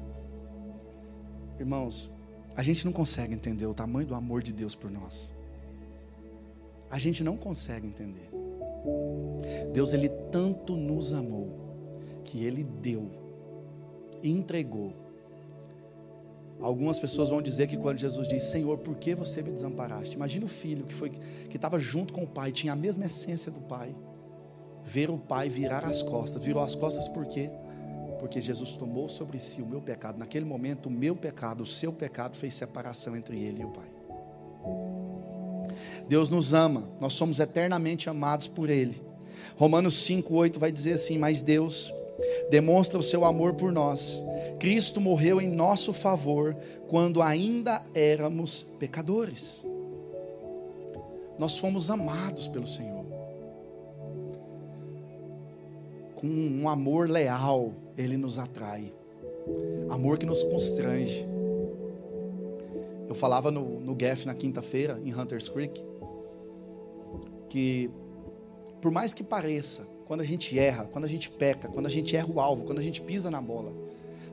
Irmãos, 1.58 2.10
a 2.56 2.62
gente 2.62 2.84
não 2.84 2.92
consegue 2.92 3.34
entender 3.34 3.66
o 3.66 3.74
tamanho 3.74 4.06
do 4.06 4.14
amor 4.14 4.42
de 4.42 4.52
Deus 4.52 4.74
por 4.74 4.90
nós. 4.90 5.30
A 6.90 6.98
gente 6.98 7.22
não 7.22 7.36
consegue 7.36 7.86
entender. 7.86 8.28
Deus 9.72 9.92
ele 9.92 10.08
tanto 10.08 10.76
nos 10.76 11.12
amou 11.12 11.48
que 12.24 12.44
ele 12.44 12.64
deu, 12.64 13.10
entregou. 14.22 14.92
Algumas 16.60 16.98
pessoas 16.98 17.28
vão 17.28 17.42
dizer 17.42 17.66
que 17.66 17.76
quando 17.76 17.98
Jesus 17.98 18.28
diz: 18.28 18.44
"Senhor, 18.44 18.78
por 18.78 18.96
que 18.96 19.14
você 19.14 19.42
me 19.42 19.50
desamparaste?" 19.50 20.14
Imagina 20.14 20.44
o 20.44 20.48
filho 20.48 20.86
que 20.86 20.94
foi 20.94 21.10
que 21.10 21.56
estava 21.56 21.78
junto 21.78 22.12
com 22.12 22.22
o 22.22 22.26
pai, 22.26 22.52
tinha 22.52 22.72
a 22.72 22.76
mesma 22.76 23.06
essência 23.06 23.50
do 23.50 23.60
pai. 23.60 23.94
Ver 24.84 25.10
o 25.10 25.18
pai 25.18 25.48
virar 25.48 25.84
as 25.84 26.02
costas, 26.02 26.44
virou 26.44 26.62
as 26.62 26.74
costas 26.74 27.08
por 27.08 27.26
quê? 27.26 27.50
Porque 28.18 28.40
Jesus 28.40 28.76
tomou 28.76 29.08
sobre 29.08 29.40
si 29.40 29.62
o 29.62 29.66
meu 29.66 29.80
pecado. 29.80 30.18
Naquele 30.18 30.44
momento, 30.44 30.86
o 30.86 30.90
meu 30.90 31.16
pecado, 31.16 31.62
o 31.62 31.66
seu 31.66 31.92
pecado 31.92 32.36
fez 32.36 32.54
separação 32.54 33.16
entre 33.16 33.38
ele 33.38 33.62
e 33.62 33.64
o 33.64 33.70
pai. 33.70 33.94
Deus 36.08 36.28
nos 36.28 36.52
ama, 36.52 36.88
nós 37.00 37.14
somos 37.14 37.40
eternamente 37.40 38.10
amados 38.10 38.46
por 38.46 38.68
Ele. 38.68 39.00
Romanos 39.56 40.06
5,8 40.08 40.58
vai 40.58 40.70
dizer 40.70 40.92
assim: 40.92 41.18
Mas 41.18 41.42
Deus 41.42 41.92
demonstra 42.50 42.98
o 42.98 43.02
seu 43.02 43.24
amor 43.24 43.54
por 43.54 43.72
nós. 43.72 44.22
Cristo 44.58 45.00
morreu 45.00 45.40
em 45.40 45.48
nosso 45.48 45.92
favor 45.92 46.56
quando 46.88 47.22
ainda 47.22 47.82
éramos 47.94 48.64
pecadores. 48.78 49.66
Nós 51.38 51.58
fomos 51.58 51.90
amados 51.90 52.46
pelo 52.46 52.66
Senhor. 52.66 53.03
Com 56.24 56.30
um 56.30 56.70
amor 56.70 57.06
leal, 57.10 57.74
Ele 57.98 58.16
nos 58.16 58.38
atrai. 58.38 58.90
Amor 59.90 60.16
que 60.16 60.24
nos 60.24 60.42
constrange. 60.42 61.22
Eu 63.06 63.14
falava 63.14 63.50
no, 63.50 63.78
no 63.78 63.94
GAF 63.94 64.24
na 64.24 64.32
quinta-feira, 64.32 64.98
em 65.04 65.14
Hunters 65.14 65.50
Creek, 65.50 65.84
que 67.50 67.90
por 68.80 68.90
mais 68.90 69.12
que 69.12 69.22
pareça, 69.22 69.86
quando 70.06 70.22
a 70.22 70.24
gente 70.24 70.58
erra, 70.58 70.88
quando 70.90 71.04
a 71.04 71.08
gente 71.08 71.30
peca, 71.30 71.68
quando 71.68 71.84
a 71.84 71.90
gente 71.90 72.16
erra 72.16 72.32
o 72.32 72.40
alvo, 72.40 72.64
quando 72.64 72.78
a 72.78 72.82
gente 72.82 73.02
pisa 73.02 73.30
na 73.30 73.42
bola, 73.42 73.74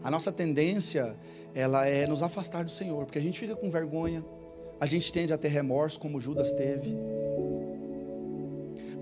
a 0.01 0.09
nossa 0.09 0.31
tendência 0.31 1.17
ela 1.53 1.85
é 1.85 2.07
nos 2.07 2.23
afastar 2.23 2.63
do 2.63 2.71
Senhor, 2.71 3.03
porque 3.03 3.19
a 3.19 3.21
gente 3.21 3.37
fica 3.37 3.53
com 3.53 3.69
vergonha, 3.69 4.23
a 4.79 4.85
gente 4.85 5.11
tende 5.11 5.33
a 5.33 5.37
ter 5.37 5.49
remorso, 5.49 5.99
como 5.99 6.21
Judas 6.21 6.53
teve. 6.53 6.95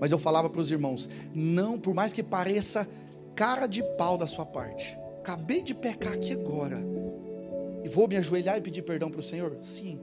Mas 0.00 0.10
eu 0.10 0.18
falava 0.18 0.48
para 0.48 0.60
os 0.60 0.72
irmãos, 0.72 1.08
não, 1.34 1.78
por 1.78 1.94
mais 1.94 2.12
que 2.12 2.22
pareça 2.22 2.88
cara 3.34 3.66
de 3.66 3.82
pau 3.96 4.16
da 4.16 4.26
sua 4.26 4.46
parte, 4.46 4.98
acabei 5.20 5.62
de 5.62 5.74
pecar 5.74 6.14
aqui 6.14 6.32
agora, 6.32 6.78
e 7.84 7.88
vou 7.88 8.08
me 8.08 8.16
ajoelhar 8.16 8.56
e 8.56 8.60
pedir 8.60 8.82
perdão 8.82 9.10
para 9.10 9.20
o 9.20 9.22
Senhor? 9.22 9.56
Sim, 9.62 9.98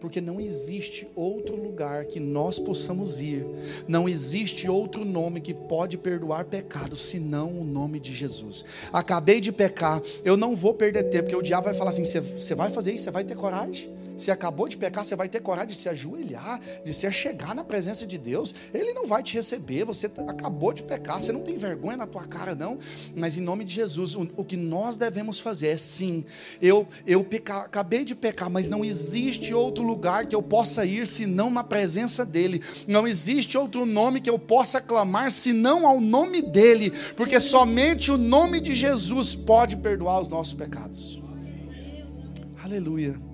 porque 0.00 0.20
não 0.20 0.40
existe 0.40 1.06
outro 1.14 1.54
lugar 1.54 2.06
que 2.06 2.18
nós 2.18 2.58
possamos 2.58 3.20
ir, 3.20 3.46
não 3.86 4.08
existe 4.08 4.68
outro 4.68 5.04
nome 5.04 5.40
que 5.40 5.52
pode 5.52 5.98
perdoar 5.98 6.46
pecados 6.46 7.00
senão 7.02 7.52
o 7.52 7.64
nome 7.64 8.00
de 8.00 8.12
Jesus. 8.12 8.64
Acabei 8.92 9.40
de 9.40 9.52
pecar, 9.52 10.02
eu 10.24 10.36
não 10.36 10.56
vou 10.56 10.72
perder 10.74 11.04
tempo, 11.04 11.24
porque 11.24 11.36
o 11.36 11.42
diabo 11.42 11.66
vai 11.66 11.74
falar 11.74 11.90
assim: 11.90 12.04
você 12.04 12.54
vai 12.54 12.70
fazer 12.70 12.92
isso, 12.92 13.04
você 13.04 13.10
vai 13.10 13.24
ter 13.24 13.36
coragem? 13.36 13.99
Se 14.20 14.30
acabou 14.30 14.68
de 14.68 14.76
pecar, 14.76 15.02
você 15.02 15.16
vai 15.16 15.30
ter 15.30 15.40
coragem 15.40 15.68
de 15.68 15.76
se 15.76 15.88
ajoelhar, 15.88 16.60
de 16.84 16.92
se 16.92 17.06
achegar 17.06 17.54
na 17.54 17.64
presença 17.64 18.06
de 18.06 18.18
Deus. 18.18 18.54
Ele 18.74 18.92
não 18.92 19.06
vai 19.06 19.22
te 19.22 19.32
receber. 19.32 19.82
Você 19.84 20.10
acabou 20.28 20.74
de 20.74 20.82
pecar, 20.82 21.18
você 21.18 21.32
não 21.32 21.40
tem 21.40 21.56
vergonha 21.56 21.96
na 21.96 22.06
tua 22.06 22.26
cara, 22.26 22.54
não. 22.54 22.78
Mas 23.16 23.38
em 23.38 23.40
nome 23.40 23.64
de 23.64 23.72
Jesus, 23.72 24.14
o, 24.14 24.28
o 24.36 24.44
que 24.44 24.58
nós 24.58 24.98
devemos 24.98 25.40
fazer 25.40 25.68
é 25.68 25.76
sim. 25.78 26.22
Eu, 26.60 26.86
eu 27.06 27.24
peca, 27.24 27.60
acabei 27.60 28.04
de 28.04 28.14
pecar, 28.14 28.50
mas 28.50 28.68
não 28.68 28.84
existe 28.84 29.54
outro 29.54 29.82
lugar 29.82 30.26
que 30.26 30.36
eu 30.36 30.42
possa 30.42 30.84
ir 30.84 31.06
senão 31.06 31.50
na 31.50 31.64
presença 31.64 32.22
dEle. 32.22 32.62
Não 32.86 33.08
existe 33.08 33.56
outro 33.56 33.86
nome 33.86 34.20
que 34.20 34.28
eu 34.28 34.38
possa 34.38 34.82
clamar 34.82 35.32
senão 35.32 35.86
ao 35.86 35.98
nome 35.98 36.42
dEle, 36.42 36.90
porque 37.16 37.40
somente 37.40 38.12
o 38.12 38.18
nome 38.18 38.60
de 38.60 38.74
Jesus 38.74 39.34
pode 39.34 39.78
perdoar 39.78 40.20
os 40.20 40.28
nossos 40.28 40.52
pecados. 40.52 41.22
Aleluia. 42.62 43.29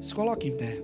Se 0.00 0.14
coloque 0.14 0.48
em 0.48 0.56
pé. 0.56 0.78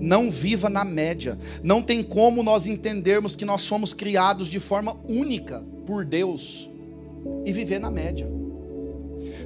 Não 0.00 0.30
viva 0.30 0.68
na 0.68 0.84
média. 0.84 1.38
Não 1.62 1.82
tem 1.82 2.02
como 2.02 2.42
nós 2.42 2.66
entendermos 2.66 3.34
que 3.34 3.44
nós 3.44 3.66
fomos 3.66 3.92
criados 3.92 4.48
de 4.48 4.60
forma 4.60 4.96
única 5.08 5.64
por 5.86 6.04
Deus 6.04 6.70
e 7.44 7.52
viver 7.52 7.78
na 7.78 7.90
média. 7.90 8.28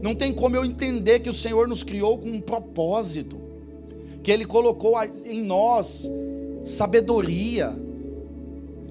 Não 0.03 0.15
tem 0.15 0.33
como 0.33 0.57
eu 0.57 0.65
entender 0.65 1.21
que 1.21 1.31
o 1.31 1.35
Senhor 1.35 1.69
nos 1.69 1.83
criou 1.83 2.19
com 2.19 2.29
um 2.29 2.41
propósito, 2.41 3.41
que 4.23 4.31
Ele 4.31 4.45
colocou 4.45 4.97
em 5.25 5.43
nós 5.43 6.09
sabedoria, 6.65 7.73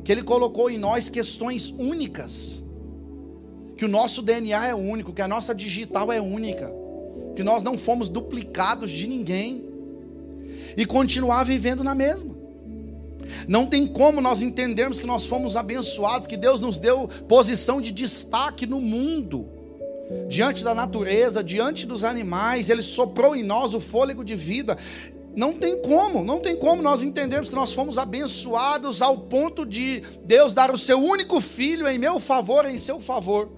que 0.04 0.12
Ele 0.12 0.24
colocou 0.24 0.70
em 0.70 0.78
nós 0.78 1.10
questões 1.10 1.70
únicas, 1.70 2.64
que 3.78 3.86
o 3.86 3.88
nosso 3.88 4.22
DNA 4.22 4.68
é 4.68 4.76
único, 4.76 5.14
que 5.14 5.22
a 5.22 5.28
nossa 5.28 5.54
digital 5.54 6.12
é 6.12 6.20
única 6.20 6.81
que 7.36 7.44
nós 7.44 7.64
não 7.64 7.78
fomos 7.78 8.10
duplicados 8.10 8.92
de 8.92 9.08
ninguém 9.08 9.64
e 10.76 10.86
continuar 10.86 11.44
vivendo 11.44 11.84
na 11.84 11.96
mesma. 11.96 12.36
Não 13.48 13.66
tem 13.66 13.88
como 13.88 14.22
nós 14.22 14.42
entendermos 14.42 15.00
que 15.00 15.08
nós 15.08 15.26
fomos 15.26 15.56
abençoados, 15.56 16.28
que 16.28 16.38
Deus 16.38 16.60
nos 16.60 16.80
deu 16.80 17.08
posição 17.28 17.82
de 17.82 17.92
destaque 17.92 18.66
no 18.66 18.82
mundo, 18.82 19.48
diante 20.28 20.64
da 20.64 20.76
natureza, 20.76 21.44
diante 21.44 21.86
dos 21.86 22.04
animais, 22.04 22.70
Ele 22.70 22.82
soprou 22.82 23.36
em 23.36 23.44
nós 23.44 23.74
o 23.74 23.80
fôlego 23.80 24.24
de 24.24 24.36
vida. 24.36 24.78
Não 25.34 25.54
tem 25.54 25.82
como, 25.82 26.26
não 26.26 26.40
tem 26.40 26.58
como 26.58 26.82
nós 26.82 27.04
entendermos 27.04 27.48
que 27.48 27.56
nós 27.56 27.72
fomos 27.72 27.98
abençoados 27.98 29.02
ao 29.02 29.18
ponto 29.18 29.66
de 29.66 30.04
Deus 30.26 30.54
dar 30.54 30.70
o 30.72 30.78
seu 30.78 31.00
único 31.00 31.40
filho 31.40 31.88
em 31.88 31.98
meu 31.98 32.20
favor, 32.20 32.66
em 32.66 32.78
seu 32.78 33.00
favor, 33.00 33.50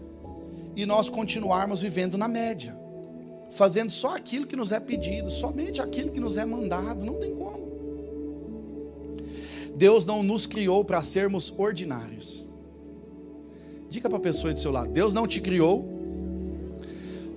e 0.75 0.85
nós 0.85 1.09
continuarmos 1.09 1.81
vivendo 1.81 2.15
na 2.15 2.27
média 2.27 2.82
fazendo 3.53 3.91
só 3.91 4.15
aquilo 4.15 4.45
que 4.45 4.55
nos 4.55 4.71
é 4.71 4.79
pedido, 4.79 5.29
somente 5.29 5.81
aquilo 5.81 6.11
que 6.11 6.19
nos 6.19 6.37
é 6.37 6.45
mandado, 6.45 7.05
não 7.05 7.15
tem 7.15 7.33
como. 7.33 7.71
Deus 9.75 10.05
não 10.05 10.21
nos 10.21 10.45
criou 10.45 10.83
para 10.85 11.01
sermos 11.01 11.53
ordinários. 11.57 12.45
Diga 13.89 14.09
para 14.09 14.17
a 14.17 14.21
pessoa 14.21 14.53
do 14.53 14.59
seu 14.59 14.71
lado: 14.71 14.91
Deus 14.91 15.13
não 15.13 15.27
te 15.27 15.41
criou 15.41 15.87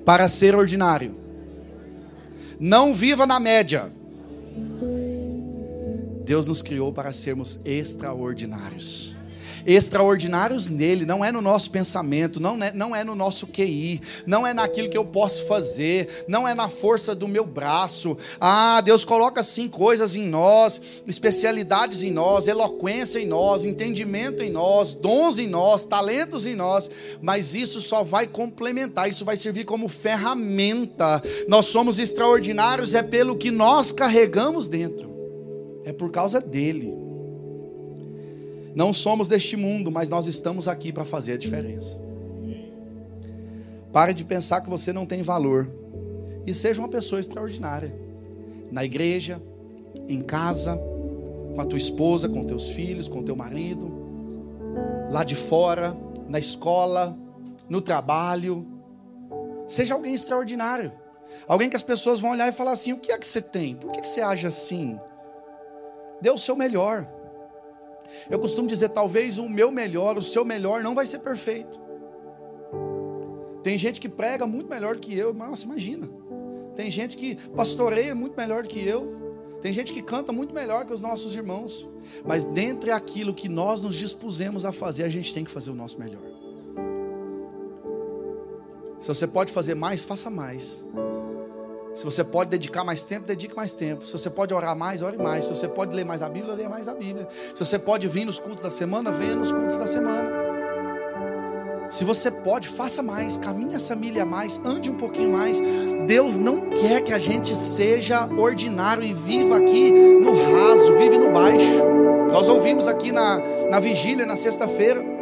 para 0.05 0.29
ser 0.29 0.55
ordinário. 0.55 1.15
Não 2.59 2.95
viva 2.95 3.27
na 3.27 3.39
média. 3.39 3.93
Deus 6.25 6.47
nos 6.47 6.63
criou 6.63 6.93
para 6.93 7.13
sermos 7.13 7.61
extraordinários 7.65 9.16
extraordinários 9.67 10.69
nele, 10.69 11.05
não 11.05 11.25
é 11.25 11.33
no 11.33 11.41
nosso 11.41 11.71
pensamento, 11.71 12.39
não 12.39 12.63
é, 12.63 12.73
não 12.73 12.95
é 12.95 13.03
no 13.03 13.15
nosso 13.15 13.47
QI, 13.47 14.01
não 14.27 14.47
é 14.47 14.55
naquilo 14.55 14.89
que 14.89 14.97
eu 14.97 15.05
posso 15.05 15.47
fazer, 15.47 16.25
não 16.29 16.47
é 16.47 16.55
na 16.55 16.69
força 16.69 17.15
do 17.15 17.27
meu 17.27 17.45
braço. 17.45 18.17
Ah, 18.41 18.81
Deus 18.81 19.05
coloca 19.05 19.43
sim 19.43 19.69
coisas 19.69 20.15
em 20.15 20.27
nós, 20.27 20.81
especialidades 21.07 22.03
em 22.03 22.11
nós, 22.11 22.47
eloquência 22.47 23.19
em 23.19 23.27
nós, 23.27 23.65
entendimento 23.65 24.43
em 24.43 24.51
nós, 24.51 24.95
dons 24.95 25.39
em 25.39 25.49
nós, 25.49 25.85
talentos 25.85 26.47
em 26.47 26.55
nós, 26.55 26.91
mas 27.21 27.55
isso 27.55 27.81
só 27.81 28.05
vai 28.05 28.27
complementar, 28.27 29.09
isso 29.09 29.25
vai 29.25 29.37
servir 29.37 29.65
como 29.65 29.89
ferramenta. 29.89 31.23
Nós 31.49 31.67
somos 31.67 31.99
extraordinários 31.99 32.95
é 32.95 33.03
pelo 33.03 33.37
que 33.37 33.51
nós 33.51 33.93
carregamos 33.93 34.69
dentro. 34.69 35.15
É 35.85 35.93
por 35.93 36.11
causa 36.11 36.41
dele. 36.41 37.06
Não 38.77 38.93
somos 38.93 39.27
deste 39.27 39.57
mundo, 39.57 39.91
mas 39.91 40.11
nós 40.11 40.27
estamos 40.27 40.69
aqui 40.69 40.93
para 40.93 41.03
fazer 41.03 41.33
a 41.33 41.39
diferença. 41.39 41.99
Pare 43.91 44.13
de 44.13 44.23
pensar 44.23 44.61
que 44.61 44.69
você 44.69 44.93
não 44.93 45.07
tem 45.07 45.23
valor 45.23 45.67
e 46.47 46.53
seja 46.53 46.83
uma 46.83 46.89
pessoa 46.89 47.19
extraordinária. 47.19 47.99
Na 48.71 48.85
igreja, 48.85 49.43
em 50.07 50.21
casa, 50.21 50.77
com 51.55 51.59
a 51.59 51.65
tua 51.65 51.79
esposa, 51.79 52.29
com 52.29 52.45
teus 52.45 52.69
filhos, 52.69 53.09
com 53.09 53.23
teu 53.23 53.35
marido, 53.35 53.91
lá 55.11 55.25
de 55.25 55.35
fora, 55.35 55.97
na 56.29 56.39
escola, 56.39 57.17
no 57.71 57.81
trabalho. 57.81 58.67
Seja 59.67 59.95
alguém 59.95 60.13
extraordinário. 60.13 60.93
Alguém 61.49 61.71
que 61.71 61.77
as 61.77 61.83
pessoas 61.83 62.21
vão 62.21 62.33
olhar 62.33 62.47
e 62.47 62.53
falar 62.53 62.73
assim: 62.73 62.93
o 62.93 62.99
que 62.99 63.11
é 63.11 63.17
que 63.17 63.27
você 63.27 63.41
tem? 63.41 63.75
Por 63.75 63.91
que 63.91 64.07
você 64.07 64.21
age 64.21 64.47
assim? 64.47 65.01
Dê 66.21 66.31
o 66.31 66.37
seu 66.37 66.55
melhor. 66.55 67.16
Eu 68.31 68.39
costumo 68.39 68.69
dizer, 68.69 68.91
talvez 68.91 69.39
o 69.39 69.49
meu 69.49 69.71
melhor, 69.71 70.19
o 70.19 70.23
seu 70.23 70.45
melhor 70.45 70.83
não 70.83 70.95
vai 70.95 71.07
ser 71.07 71.21
perfeito. 71.21 71.81
Tem 73.63 73.77
gente 73.77 74.01
que 74.01 74.09
prega 74.09 74.47
muito 74.47 74.69
melhor 74.69 74.97
que 74.97 75.17
eu, 75.17 75.35
nossa, 75.35 75.65
imagina. 75.65 76.09
Tem 76.75 76.91
gente 76.91 77.17
que 77.17 77.37
pastoreia 77.51 78.15
muito 78.15 78.37
melhor 78.37 78.67
que 78.67 78.81
eu. 78.81 79.17
Tem 79.61 79.73
gente 79.73 79.93
que 79.93 80.03
canta 80.03 80.33
muito 80.33 80.55
melhor 80.55 80.85
que 80.85 80.93
os 80.93 81.01
nossos 81.01 81.35
irmãos. 81.35 81.89
Mas 82.25 82.45
dentre 82.45 82.91
aquilo 82.91 83.35
que 83.35 83.49
nós 83.49 83.81
nos 83.81 83.95
dispusemos 83.95 84.65
a 84.65 84.73
fazer, 84.73 85.03
a 85.03 85.09
gente 85.09 85.35
tem 85.35 85.45
que 85.45 85.51
fazer 85.51 85.71
o 85.71 85.75
nosso 85.75 85.99
melhor. 85.99 86.23
Se 89.01 89.09
você 89.09 89.27
pode 89.27 89.53
fazer 89.53 89.75
mais, 89.75 90.05
faça 90.05 90.31
mais. 90.31 90.85
Se 91.97 92.05
você 92.05 92.23
pode 92.23 92.51
dedicar 92.51 92.85
mais 92.85 93.03
tempo, 93.05 93.27
dedique 93.27 93.57
mais 93.57 93.73
tempo. 93.73 94.05
Se 94.05 94.13
você 94.13 94.29
pode 94.29 94.53
orar 94.53 94.77
mais, 94.77 95.01
ore 95.01 95.17
mais. 95.17 95.45
Se 95.45 95.51
você 95.51 95.67
pode 95.67 95.97
ler 95.97 96.05
mais 96.05 96.21
a 96.21 96.29
Bíblia, 96.29 96.53
leia 96.53 96.69
mais 96.69 96.89
a 96.89 96.95
Bíblia. 96.95 97.27
Se 97.55 97.65
você 97.65 97.79
pode 97.79 98.07
vir 98.07 98.27
nos 98.27 98.39
cultos 98.39 98.63
da 98.63 98.69
semana, 98.69 99.11
venha 99.11 99.35
nos 99.35 99.51
cultos 99.51 99.79
da 99.79 99.87
semana. 99.87 100.31
Se 101.89 102.05
você 102.05 102.31
pode, 102.31 102.69
faça 102.69 103.03
mais, 103.03 103.39
caminhe 103.39 103.75
essa 103.75 103.97
milha 103.97 104.27
mais, 104.27 104.61
ande 104.63 104.91
um 104.91 104.97
pouquinho 104.97 105.33
mais. 105.33 105.59
Deus 106.07 106.39
não 106.39 106.69
quer 106.69 107.01
que 107.01 107.15
a 107.15 107.19
gente 107.19 107.57
seja 107.57 108.27
ordinário 108.27 109.03
e 109.03 109.15
viva 109.15 109.57
aqui 109.57 109.91
no 109.91 110.35
raso, 110.53 110.99
vive 110.99 111.17
no 111.17 111.33
baixo. 111.33 111.83
Nós 112.31 112.47
ouvimos 112.47 112.87
aqui 112.87 113.11
na, 113.11 113.41
na 113.71 113.81
vigília, 113.81 114.27
na 114.27 114.37
sexta-feira. 114.37 115.16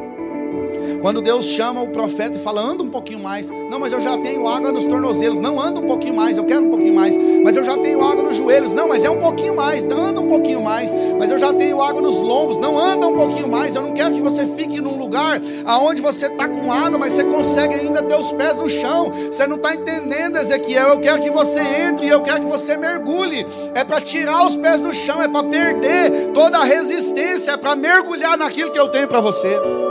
Quando 1.05 1.21
Deus 1.21 1.45
chama 1.45 1.83
o 1.83 1.91
profeta 1.91 2.39
e 2.39 2.41
fala, 2.41 2.63
anda 2.63 2.83
um 2.83 2.89
pouquinho 2.89 3.19
mais. 3.19 3.51
Não, 3.51 3.79
mas 3.79 3.93
eu 3.93 4.01
já 4.01 4.17
tenho 4.17 4.49
água 4.49 4.73
nos 4.73 4.87
tornozelos. 4.87 5.39
Não, 5.39 5.61
anda 5.61 5.79
um 5.79 5.87
pouquinho 5.87 6.15
mais, 6.15 6.39
eu 6.39 6.45
quero 6.45 6.65
um 6.65 6.71
pouquinho 6.71 6.95
mais. 6.95 7.15
Mas 7.45 7.59
eu 7.59 7.63
já 7.63 7.77
tenho 7.77 8.03
água 8.03 8.23
nos 8.23 8.39
joelhos. 8.39 8.73
Não, 8.73 8.89
mas 8.89 9.05
é 9.05 9.11
um 9.11 9.21
pouquinho 9.21 9.55
mais, 9.55 9.85
anda 9.85 10.23
um 10.23 10.27
pouquinho 10.27 10.63
mais. 10.63 10.95
Mas 11.19 11.31
eu 11.31 11.37
já 11.37 11.53
tenho 11.53 11.83
água 11.83 12.01
nos 12.01 12.23
lombos. 12.23 12.59
Não, 12.59 12.79
anda 12.79 13.07
um 13.07 13.15
pouquinho 13.15 13.47
mais. 13.47 13.77
Eu 13.77 13.83
não 13.83 13.93
quero 13.93 14.15
que 14.15 14.23
você 14.23 14.47
fique 14.47 14.81
num 14.81 14.97
lugar 14.97 15.43
aonde 15.67 16.01
você 16.01 16.25
está 16.25 16.49
com 16.49 16.73
água, 16.73 16.99
mas 16.99 17.13
você 17.13 17.25
consegue 17.25 17.75
ainda 17.75 18.03
ter 18.03 18.19
os 18.19 18.33
pés 18.33 18.57
no 18.57 18.71
chão. 18.71 19.13
Você 19.31 19.47
não 19.47 19.57
está 19.57 19.75
entendendo, 19.75 20.39
Ezequiel. 20.39 20.89
Eu 20.89 21.01
quero 21.01 21.21
que 21.21 21.31
você 21.31 21.61
entre 21.61 22.07
e 22.07 22.09
eu 22.09 22.23
quero 22.23 22.41
que 22.41 22.51
você 22.51 22.79
mergulhe. 22.79 23.47
É 23.75 23.85
para 23.85 24.01
tirar 24.01 24.47
os 24.47 24.57
pés 24.57 24.81
do 24.81 24.95
chão, 24.95 25.23
é 25.23 25.29
para 25.29 25.45
perder 25.45 26.31
toda 26.33 26.61
a 26.61 26.65
resistência, 26.65 27.51
é 27.51 27.57
para 27.59 27.77
mergulhar 27.77 28.39
naquilo 28.39 28.71
que 28.71 28.81
eu 28.81 28.89
tenho 28.89 29.07
para 29.07 29.21
você. 29.21 29.84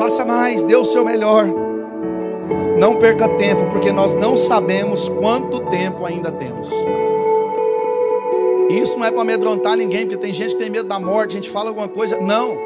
Faça 0.00 0.24
mais, 0.24 0.64
dê 0.64 0.74
o 0.74 0.82
seu 0.82 1.04
melhor. 1.04 1.44
Não 2.78 2.96
perca 2.96 3.28
tempo, 3.36 3.66
porque 3.66 3.92
nós 3.92 4.14
não 4.14 4.34
sabemos 4.34 5.10
quanto 5.10 5.60
tempo 5.66 6.06
ainda 6.06 6.32
temos. 6.32 6.70
Isso 8.70 8.98
não 8.98 9.04
é 9.04 9.10
para 9.10 9.20
amedrontar 9.20 9.76
ninguém, 9.76 10.06
porque 10.06 10.16
tem 10.16 10.32
gente 10.32 10.54
que 10.54 10.62
tem 10.62 10.70
medo 10.70 10.88
da 10.88 10.98
morte, 10.98 11.32
a 11.32 11.34
gente 11.34 11.50
fala 11.50 11.68
alguma 11.68 11.86
coisa. 11.86 12.18
Não. 12.18 12.56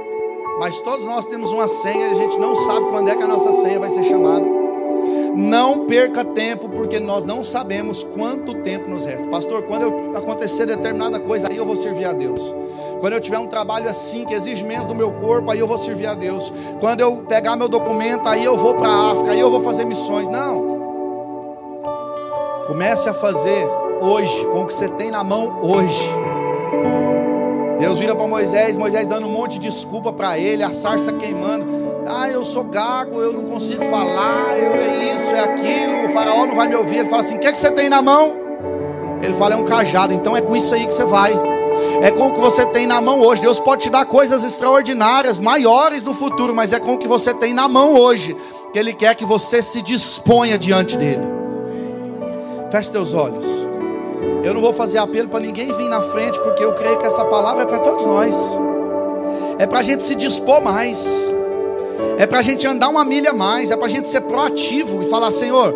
Mas 0.61 0.81
todos 0.83 1.05
nós 1.05 1.27
temos 1.27 1.51
uma 1.51 1.67
senha, 1.67 2.13
a 2.13 2.15
gente 2.15 2.39
não 2.39 2.55
sabe 2.55 2.87
quando 2.89 3.09
é 3.09 3.17
que 3.17 3.23
a 3.25 3.27
nossa 3.27 3.53
senha 3.53 3.81
vai 3.81 3.91
ser 3.91 4.05
chamada. 4.05 4.47
Não 5.35 5.87
perca 5.87 6.25
tempo, 6.25 6.69
porque 6.69 7.01
nós 7.01 7.27
não 7.27 7.43
sabemos 7.43 8.05
quanto 8.05 8.55
tempo 8.63 8.89
nos 8.89 9.07
resta. 9.07 9.29
Pastor, 9.29 9.65
quando 9.65 10.17
acontecer 10.17 10.67
determinada 10.67 11.19
coisa, 11.19 11.49
aí 11.51 11.57
eu 11.57 11.65
vou 11.65 11.75
servir 11.75 12.05
a 12.05 12.13
Deus. 12.13 12.55
Quando 13.05 13.13
eu 13.13 13.21
tiver 13.21 13.39
um 13.39 13.47
trabalho 13.47 13.87
assim, 13.87 14.25
que 14.25 14.33
exige 14.33 14.65
menos 14.65 14.87
do 14.87 14.95
meu 14.95 15.13
corpo, 15.13 15.51
aí 15.51 15.59
eu 15.59 15.67
vou 15.67 15.77
servir 15.77 16.07
a 16.07 16.15
Deus. 16.15 16.51
Quando 16.81 17.03
eu 17.03 17.17
pegar 17.29 17.55
meu 17.55 17.69
documento, 17.69 18.27
aí 18.27 18.43
eu 18.43 18.57
vou 18.57 18.77
para 18.77 18.89
a 18.89 19.13
África, 19.13 19.33
aí 19.33 19.41
eu 19.41 19.51
vou 19.51 19.61
fazer 19.61 19.85
missões. 19.85 20.27
Não. 20.27 21.83
Comece 22.67 23.07
a 23.07 23.13
fazer 23.13 23.69
hoje, 24.01 24.47
com 24.47 24.63
o 24.63 24.67
que 24.67 24.73
você 24.73 24.89
tem 24.89 25.11
na 25.11 25.23
mão 25.23 25.61
hoje. 25.61 26.03
Deus 27.79 27.99
vira 27.99 28.17
para 28.17 28.27
Moisés, 28.27 28.75
Moisés 28.75 29.07
dando 29.07 29.27
um 29.27 29.31
monte 29.31 29.59
de 29.59 29.69
desculpa 29.69 30.11
para 30.11 30.39
ele, 30.39 30.63
a 30.63 30.73
sarça 30.73 31.13
queimando. 31.13 31.67
Ah, 32.07 32.31
eu 32.31 32.43
sou 32.43 32.65
gago, 32.65 33.21
eu 33.21 33.35
não 33.35 33.45
consigo 33.45 33.85
falar, 33.85 34.59
eu 34.59 34.73
é 34.77 35.13
isso, 35.15 35.35
é 35.35 35.41
aquilo. 35.41 36.07
O 36.07 36.09
faraó 36.09 36.47
não 36.47 36.57
vai 36.57 36.69
me 36.69 36.75
ouvir. 36.75 37.01
Ele 37.01 37.11
fala 37.11 37.21
assim: 37.21 37.37
O 37.37 37.39
que, 37.39 37.49
é 37.49 37.53
que 37.53 37.59
você 37.59 37.71
tem 37.71 37.91
na 37.91 38.01
mão? 38.01 38.35
Ele 39.21 39.35
fala: 39.35 39.57
É 39.57 39.59
um 39.59 39.65
cajado. 39.67 40.15
Então 40.15 40.35
é 40.35 40.41
com 40.41 40.57
isso 40.57 40.75
aí 40.75 40.87
que 40.87 40.95
você 40.95 41.05
vai. 41.05 41.54
É 42.03 42.11
com 42.11 42.29
o 42.29 42.33
que 42.33 42.41
você 42.41 42.67
tem 42.67 42.87
na 42.87 43.01
mão 43.01 43.21
hoje. 43.21 43.43
Deus 43.43 43.59
pode 43.59 43.83
te 43.83 43.91
dar 43.91 44.05
coisas 44.05 44.43
extraordinárias, 44.43 45.39
maiores 45.39 46.05
no 46.05 46.15
futuro, 46.15 46.55
mas 46.55 46.73
é 46.73 46.81
com 46.81 46.95
o 46.95 46.99
que 46.99 47.09
você 47.09 47.33
tem 47.33 47.55
na 47.55 47.69
mão 47.69 47.95
hoje. 47.95 48.37
Que 48.73 48.79
Ele 48.79 48.93
quer 48.93 49.15
que 49.15 49.25
você 49.25 49.63
se 49.63 49.81
disponha 49.83 50.59
diante 50.59 50.97
dEle. 50.99 51.23
Feche 52.71 52.91
teus 52.91 53.15
olhos. 53.15 53.47
Eu 54.43 54.55
não 54.55 54.61
vou 54.61 54.73
fazer 54.73 54.99
apelo 54.99 55.29
para 55.29 55.41
ninguém 55.41 55.73
vir 55.73 55.89
na 55.89 56.03
frente, 56.03 56.41
porque 56.41 56.63
eu 56.63 56.75
creio 56.75 56.99
que 56.99 57.07
essa 57.07 57.25
palavra 57.25 57.63
é 57.63 57.67
para 57.67 57.79
todos 57.79 58.05
nós. 58.05 58.37
É 59.59 59.67
para 59.67 59.79
a 59.79 59.83
gente 59.83 60.03
se 60.03 60.15
dispor 60.15 60.61
mais 60.63 61.33
é 62.19 62.27
para 62.27 62.39
a 62.39 62.43
gente 62.43 62.67
andar 62.67 62.89
uma 62.89 63.05
milha 63.05 63.33
mais, 63.33 63.71
é 63.71 63.77
para 63.77 63.87
a 63.87 63.91
gente 63.91 64.09
ser 64.09 64.21
proativo 64.23 65.03
e 65.03 65.07
falar: 65.07 65.31
Senhor, 65.31 65.75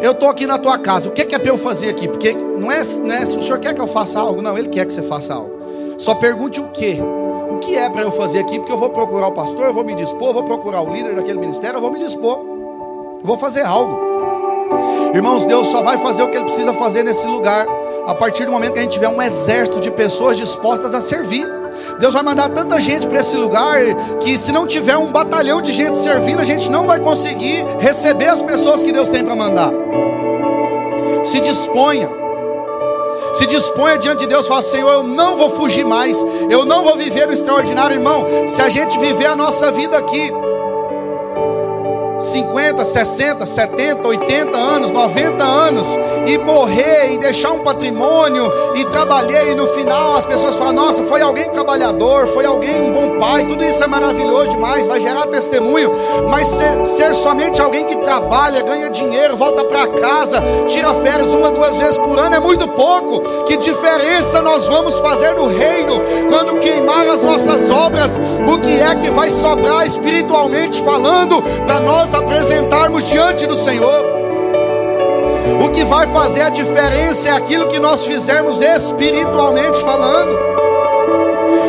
eu 0.00 0.12
estou 0.12 0.28
aqui 0.28 0.46
na 0.46 0.58
tua 0.58 0.78
casa, 0.78 1.08
o 1.08 1.12
que 1.12 1.22
é, 1.22 1.24
que 1.24 1.34
é 1.34 1.38
para 1.38 1.50
eu 1.50 1.58
fazer 1.58 1.88
aqui? 1.90 2.08
Porque 2.08 2.32
não 2.32 2.70
é, 2.70 2.82
não 2.82 3.14
é, 3.14 3.24
o 3.24 3.42
Senhor 3.42 3.58
quer 3.58 3.74
que 3.74 3.80
eu 3.80 3.86
faça 3.86 4.18
algo, 4.18 4.40
não, 4.40 4.56
Ele 4.56 4.68
quer 4.68 4.86
que 4.86 4.92
você 4.92 5.02
faça 5.02 5.34
algo. 5.34 5.60
Só 5.98 6.14
pergunte 6.14 6.60
o 6.60 6.68
que. 6.70 6.98
O 7.50 7.58
que 7.58 7.76
é 7.76 7.90
para 7.90 8.02
eu 8.02 8.12
fazer 8.12 8.38
aqui? 8.38 8.58
Porque 8.58 8.72
eu 8.72 8.78
vou 8.78 8.90
procurar 8.90 9.26
o 9.26 9.32
pastor, 9.32 9.66
eu 9.66 9.74
vou 9.74 9.84
me 9.84 9.94
dispor, 9.94 10.28
eu 10.28 10.34
vou 10.34 10.44
procurar 10.44 10.80
o 10.80 10.90
líder 10.90 11.14
daquele 11.14 11.38
ministério, 11.38 11.76
eu 11.76 11.80
vou 11.80 11.92
me 11.92 11.98
dispor, 11.98 12.38
eu 12.38 13.24
vou 13.24 13.36
fazer 13.36 13.62
algo. 13.62 14.10
Irmãos, 15.14 15.44
Deus 15.44 15.66
só 15.66 15.82
vai 15.82 15.98
fazer 15.98 16.22
o 16.22 16.28
que 16.28 16.36
Ele 16.36 16.44
precisa 16.44 16.72
fazer 16.72 17.02
nesse 17.02 17.26
lugar 17.26 17.66
a 18.06 18.14
partir 18.14 18.46
do 18.46 18.52
momento 18.52 18.72
que 18.74 18.78
a 18.78 18.82
gente 18.82 18.92
tiver 18.92 19.08
um 19.08 19.20
exército 19.20 19.80
de 19.80 19.90
pessoas 19.90 20.36
dispostas 20.36 20.94
a 20.94 21.00
servir. 21.00 21.46
Deus 21.98 22.14
vai 22.14 22.22
mandar 22.22 22.48
tanta 22.50 22.80
gente 22.80 23.06
para 23.06 23.20
esse 23.20 23.36
lugar 23.36 23.78
que 24.20 24.36
se 24.36 24.52
não 24.52 24.66
tiver 24.66 24.96
um 24.96 25.12
batalhão 25.12 25.60
de 25.60 25.72
gente 25.72 25.98
servindo, 25.98 26.40
a 26.40 26.44
gente 26.44 26.70
não 26.70 26.86
vai 26.86 27.00
conseguir 27.00 27.64
receber 27.78 28.28
as 28.28 28.42
pessoas 28.42 28.82
que 28.82 28.92
Deus 28.92 29.10
tem 29.10 29.24
para 29.24 29.36
mandar. 29.36 29.72
Se 31.22 31.40
disponha. 31.40 32.08
Se 33.32 33.46
disponha 33.46 33.98
diante 33.98 34.20
de 34.20 34.26
Deus, 34.26 34.46
fala: 34.46 34.62
Senhor, 34.62 34.90
eu 34.90 35.02
não 35.02 35.36
vou 35.36 35.50
fugir 35.50 35.84
mais, 35.84 36.24
eu 36.48 36.64
não 36.64 36.82
vou 36.82 36.96
viver 36.96 37.28
o 37.28 37.32
extraordinário, 37.32 37.96
irmão. 37.96 38.26
Se 38.46 38.60
a 38.60 38.68
gente 38.68 38.98
viver 38.98 39.26
a 39.26 39.36
nossa 39.36 39.70
vida 39.70 39.96
aqui, 39.96 40.32
50, 42.20 42.84
60, 42.84 43.46
70, 43.46 44.08
80 44.08 44.58
anos, 44.58 44.92
90 44.92 45.42
anos 45.42 45.88
e 46.26 46.36
morrer 46.38 47.14
e 47.14 47.18
deixar 47.18 47.52
um 47.52 47.60
patrimônio 47.60 48.52
e 48.74 48.84
trabalhei 48.86 49.52
e 49.52 49.54
no 49.54 49.66
final 49.68 50.16
as 50.16 50.26
pessoas 50.26 50.54
falam: 50.56 50.74
"Nossa, 50.74 51.02
foi 51.04 51.22
alguém 51.22 51.48
trabalhador, 51.50 52.26
foi 52.28 52.44
alguém 52.44 52.82
um 52.82 52.92
bom 52.92 53.18
pai". 53.18 53.44
Tudo 53.46 53.64
isso 53.64 53.82
é 53.82 53.86
maravilhoso 53.86 54.50
demais, 54.50 54.86
vai 54.86 55.00
gerar 55.00 55.26
testemunho, 55.26 55.90
mas 56.28 56.48
ser, 56.48 56.86
ser 56.86 57.14
somente 57.14 57.60
alguém 57.60 57.84
que 57.84 57.96
trabalha, 57.96 58.62
ganha 58.62 58.90
dinheiro, 58.90 59.36
volta 59.36 59.64
para 59.64 59.86
casa, 59.88 60.42
tira 60.66 60.92
férias 60.94 61.32
uma, 61.32 61.50
duas 61.50 61.76
vezes 61.76 61.96
por 61.98 62.18
ano 62.18 62.34
é 62.34 62.40
muito 62.40 62.68
pouco. 62.68 63.44
Que 63.44 63.56
diferença 63.56 64.42
nós 64.42 64.66
vamos 64.68 64.98
fazer 64.98 65.34
no 65.34 65.46
reino 65.46 65.94
quando 66.28 66.58
queimar 66.58 67.08
as 67.08 67.22
nossas 67.22 67.70
obras? 67.70 68.20
O 68.46 68.58
que 68.58 68.80
é 68.80 68.94
que 68.94 69.10
vai 69.10 69.30
sobrar 69.30 69.86
espiritualmente 69.86 70.82
falando 70.82 71.42
para 71.64 71.80
nós 71.80 72.09
nós 72.10 72.14
apresentarmos 72.14 73.04
diante 73.04 73.46
do 73.46 73.54
Senhor. 73.54 74.04
O 75.64 75.68
que 75.70 75.84
vai 75.84 76.06
fazer 76.08 76.42
a 76.42 76.48
diferença 76.48 77.28
é 77.28 77.32
aquilo 77.32 77.68
que 77.68 77.78
nós 77.78 78.04
fizermos 78.04 78.60
espiritualmente 78.60 79.80
falando. 79.80 80.36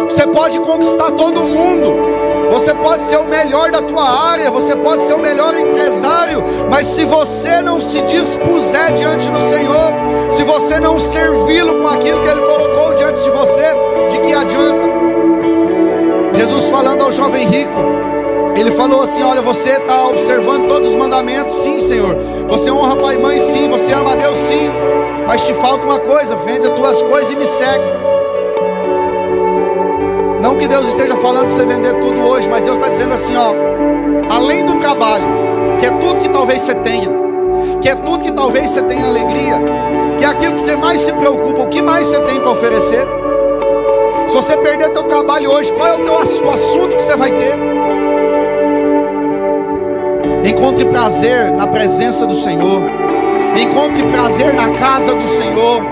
Você 0.05 0.25
pode 0.27 0.59
conquistar 0.59 1.11
todo 1.11 1.45
mundo. 1.45 2.11
Você 2.49 2.73
pode 2.73 3.03
ser 3.03 3.17
o 3.17 3.27
melhor 3.27 3.71
da 3.71 3.81
tua 3.81 4.03
área, 4.31 4.51
você 4.51 4.75
pode 4.75 5.03
ser 5.03 5.13
o 5.13 5.21
melhor 5.21 5.57
empresário, 5.57 6.43
mas 6.69 6.85
se 6.87 7.05
você 7.05 7.61
não 7.61 7.79
se 7.79 8.01
dispuser 8.01 8.91
diante 8.91 9.29
do 9.29 9.39
Senhor, 9.39 9.93
se 10.29 10.43
você 10.43 10.77
não 10.77 10.99
servi-lo 10.99 11.75
com 11.75 11.87
aquilo 11.87 12.19
que 12.19 12.27
ele 12.27 12.41
colocou 12.41 12.93
diante 12.93 13.21
de 13.21 13.29
você, 13.29 13.63
de 14.09 14.19
que 14.19 14.33
adianta? 14.33 14.85
Jesus 16.33 16.67
falando 16.67 17.03
ao 17.03 17.11
jovem 17.11 17.47
rico, 17.47 18.00
ele 18.59 18.71
falou 18.71 19.01
assim: 19.01 19.23
Olha, 19.23 19.41
você 19.41 19.69
está 19.69 20.07
observando 20.07 20.67
todos 20.67 20.89
os 20.89 20.95
mandamentos, 20.95 21.53
sim, 21.53 21.79
Senhor. 21.79 22.15
Você 22.49 22.71
honra 22.71 22.95
pai 22.97 23.15
e 23.15 23.19
mãe, 23.19 23.39
sim. 23.39 23.69
Você 23.69 23.93
ama 23.93 24.13
a 24.13 24.15
Deus, 24.15 24.37
sim. 24.37 24.69
Mas 25.27 25.45
te 25.45 25.53
falta 25.53 25.85
uma 25.85 25.99
coisa: 25.99 26.35
vende 26.37 26.65
as 26.65 26.71
tuas 26.71 27.01
coisas 27.01 27.31
e 27.31 27.35
me 27.35 27.45
segue. 27.45 28.01
Não 30.41 30.57
que 30.57 30.67
Deus 30.67 30.87
esteja 30.87 31.15
falando 31.17 31.45
para 31.45 31.53
você 31.53 31.65
vender 31.65 31.93
tudo 32.01 32.19
hoje, 32.21 32.49
mas 32.49 32.63
Deus 32.63 32.77
está 32.77 32.89
dizendo 32.89 33.13
assim: 33.13 33.35
ó, 33.35 33.53
além 34.29 34.65
do 34.65 34.75
trabalho, 34.75 35.25
que 35.79 35.85
é 35.85 35.91
tudo 35.91 36.19
que 36.19 36.29
talvez 36.29 36.63
você 36.63 36.75
tenha, 36.75 37.09
que 37.81 37.87
é 37.87 37.95
tudo 37.95 38.23
que 38.23 38.31
talvez 38.31 38.71
você 38.71 38.81
tenha 38.81 39.05
alegria, 39.05 39.61
que 40.17 40.25
é 40.25 40.27
aquilo 40.27 40.55
que 40.55 40.61
você 40.61 40.75
mais 40.75 41.01
se 41.01 41.13
preocupa, 41.13 41.61
o 41.61 41.67
que 41.67 41.81
mais 41.81 42.07
você 42.07 42.19
tem 42.21 42.39
para 42.39 42.51
oferecer. 42.51 43.05
Se 44.27 44.35
você 44.35 44.57
perder 44.57 44.89
teu 44.89 45.03
trabalho 45.03 45.51
hoje, 45.51 45.71
qual 45.73 45.87
é 45.87 45.93
o 45.93 46.03
teu 46.03 46.13
o 46.13 46.49
assunto 46.49 46.95
que 46.95 47.03
você 47.03 47.15
vai 47.15 47.31
ter? 47.31 47.80
Encontre 50.43 50.85
prazer 50.85 51.51
na 51.51 51.67
presença 51.67 52.25
do 52.25 52.35
Senhor. 52.35 52.81
Encontre 53.55 54.03
prazer 54.11 54.53
na 54.53 54.71
casa 54.71 55.13
do 55.13 55.27
Senhor. 55.27 55.85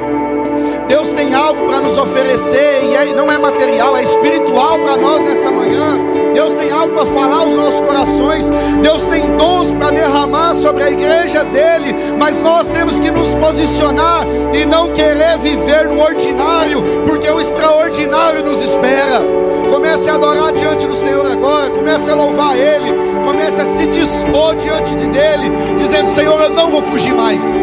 Deus 0.87 1.13
tem 1.13 1.35
algo 1.35 1.67
para 1.67 1.81
nos 1.81 1.97
oferecer 1.99 2.83
e 2.85 2.95
é, 2.95 3.13
não 3.13 3.31
é 3.31 3.37
material, 3.37 3.95
é 3.95 4.01
espiritual 4.01 4.79
para 4.79 4.97
nós 4.97 5.23
nessa 5.23 5.51
manhã. 5.51 5.99
Deus 6.33 6.55
tem 6.55 6.71
algo 6.71 6.95
para 6.95 7.05
falar 7.05 7.43
aos 7.43 7.53
nossos 7.53 7.81
corações. 7.81 8.49
Deus 8.81 9.03
tem 9.03 9.23
dons 9.37 9.71
para 9.71 9.91
derramar 9.91 10.55
sobre 10.55 10.83
a 10.83 10.89
igreja 10.89 11.43
dele, 11.43 11.93
mas 12.17 12.41
nós 12.41 12.71
temos 12.71 12.99
que 12.99 13.11
nos 13.11 13.29
posicionar 13.35 14.25
e 14.51 14.65
não 14.65 14.87
querer 14.91 15.37
viver 15.37 15.89
no 15.89 16.01
ordinário, 16.01 16.81
porque 17.05 17.29
o 17.29 17.39
extraordinário 17.39 18.43
nos 18.43 18.59
espera. 18.59 19.48
Comece 19.69 20.09
a 20.09 20.15
adorar 20.15 20.51
diante 20.51 20.87
do 20.87 20.95
Senhor 20.95 21.25
agora, 21.31 21.69
comece 21.69 22.09
a 22.09 22.15
louvar 22.15 22.57
Ele, 22.57 22.91
comece 23.25 23.61
a 23.61 23.65
se 23.65 23.85
dispor 23.87 24.55
diante 24.55 24.95
de 24.95 25.07
dele, 25.09 25.49
dizendo: 25.77 26.09
Senhor, 26.09 26.41
eu 26.41 26.49
não 26.51 26.69
vou 26.69 26.81
fugir 26.81 27.13
mais. 27.13 27.61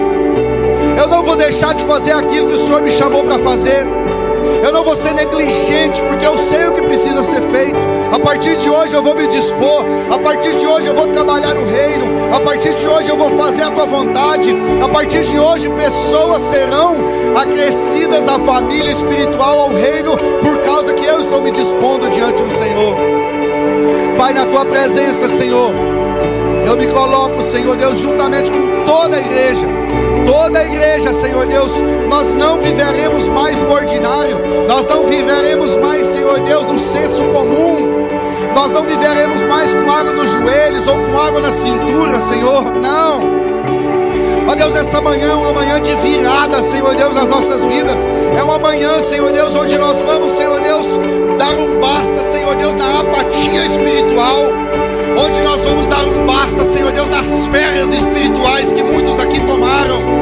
Eu 0.99 1.09
não 1.09 1.23
vou 1.23 1.37
deixar 1.37 1.75
de 1.75 1.85
fazer 1.85 2.13
aquilo 2.13 2.49
que 2.49 2.55
o 2.55 2.59
Senhor 2.59 2.83
me 2.83 2.91
chamou 2.91 3.25
para 3.25 3.39
fazer. 3.39 3.87
Eu 4.65 4.73
não 4.73 4.83
vou 4.83 4.97
ser 4.97 5.15
negligente, 5.15 6.03
porque 6.03 6.27
eu 6.27 6.37
sei 6.39 6.67
o 6.67 6.73
que 6.73 6.83
precisa 6.83 7.23
ser 7.23 7.43
feito. 7.43 7.79
A 8.13 8.19
partir 8.19 8.57
de 8.57 8.69
hoje 8.69 8.95
eu 8.95 9.03
vou 9.03 9.15
me 9.15 9.27
dispor. 9.27 9.85
A 10.11 10.19
partir 10.19 10.55
de 10.57 10.67
hoje 10.67 10.89
eu 10.89 10.95
vou 10.95 11.07
trabalhar 11.09 11.55
no 11.55 11.65
reino. 11.65 12.07
A 12.35 12.41
partir 12.41 12.75
de 12.75 12.87
hoje 12.87 13.11
eu 13.11 13.17
vou 13.17 13.31
fazer 13.37 13.63
a 13.63 13.71
tua 13.71 13.87
vontade. 13.87 14.55
A 14.83 14.89
partir 14.89 15.25
de 15.25 15.39
hoje 15.39 15.69
pessoas 15.71 16.43
serão 16.43 16.97
acrescidas 17.37 18.27
à 18.29 18.39
família 18.41 18.91
espiritual, 18.91 19.61
ao 19.61 19.69
reino, 19.71 20.17
por 20.41 20.59
causa 20.61 20.95
que 20.95 21.05
eu 21.05 21.21
estou 21.21 21.43
me 21.43 21.51
dispondo 21.51 22.09
diante 22.11 22.43
do 22.43 22.57
Senhor. 22.57 22.97
Pai, 24.17 24.33
na 24.33 24.47
tua 24.47 24.65
presença, 24.65 25.29
Senhor, 25.29 25.75
eu 26.67 26.77
me 26.77 26.87
coloco, 26.87 27.43
Senhor 27.43 27.77
Deus, 27.77 27.99
juntamente 27.99 28.51
com 28.51 28.85
toda 28.85 29.17
a 29.17 29.21
igreja 29.21 29.86
toda 30.27 30.59
a 30.59 30.65
igreja, 30.65 31.13
Senhor 31.15 31.47
Deus, 31.47 31.81
nós 32.11 32.35
não 32.35 32.59
viveremos 32.59 33.29
mais 33.29 33.59
no 33.59 33.73
ordinário, 33.73 34.39
nós 34.69 34.87
não 34.87 35.07
viveremos 35.07 35.77
mais, 35.77 36.09
Senhor 36.09 36.41
Deus, 36.41 36.65
no 36.65 36.79
senso 36.79 37.23
comum, 37.27 38.09
nós 38.55 38.73
não 38.73 38.83
viveremos 38.83 39.43
mais 39.43 39.73
com 39.73 39.91
água 39.91 40.13
nos 40.13 40.33
joelhos 40.33 40.87
ou 40.87 40.99
com 40.99 41.19
água 41.19 41.41
na 41.41 41.53
cintura, 41.53 42.21
Senhor, 42.21 42.65
não. 42.75 43.37
Ó 44.49 44.55
Deus, 44.55 44.77
essa 44.77 45.01
manhã 45.01 45.31
é 45.31 45.35
uma 45.35 45.53
manhã 45.53 45.81
de 45.81 45.95
virada, 45.97 46.63
Senhor 46.63 46.95
Deus, 46.95 47.15
nas 47.15 47.29
nossas 47.29 47.65
vidas. 47.65 48.07
É 48.39 48.43
uma 48.45 48.61
manhã, 48.61 49.01
Senhor 49.01 49.33
Deus, 49.33 49.57
onde 49.57 49.77
nós 49.77 50.01
vamos, 50.01 50.33
Senhor 50.37 50.61
Deus, 50.61 50.87
dar 51.37 51.59
um 51.59 51.81
basta, 51.81 52.23
Senhor 52.31 52.55
Deus, 52.55 52.77
na 52.77 53.01
apatia 53.01 53.67
espiritual 53.67 54.53
onde 55.19 55.41
nós 55.41 55.65
vamos 55.65 55.89
dar 55.89 56.05
um 56.07 56.27
basta, 56.27 56.65
Senhor 56.65 56.93
Deus, 56.93 57.09
das 57.09 57.47
férias 57.49 57.93
espirituais 57.93 58.73
que 58.73 58.83
muitos 58.83 59.19
aqui 59.19 59.41
tomaram. 59.47 60.16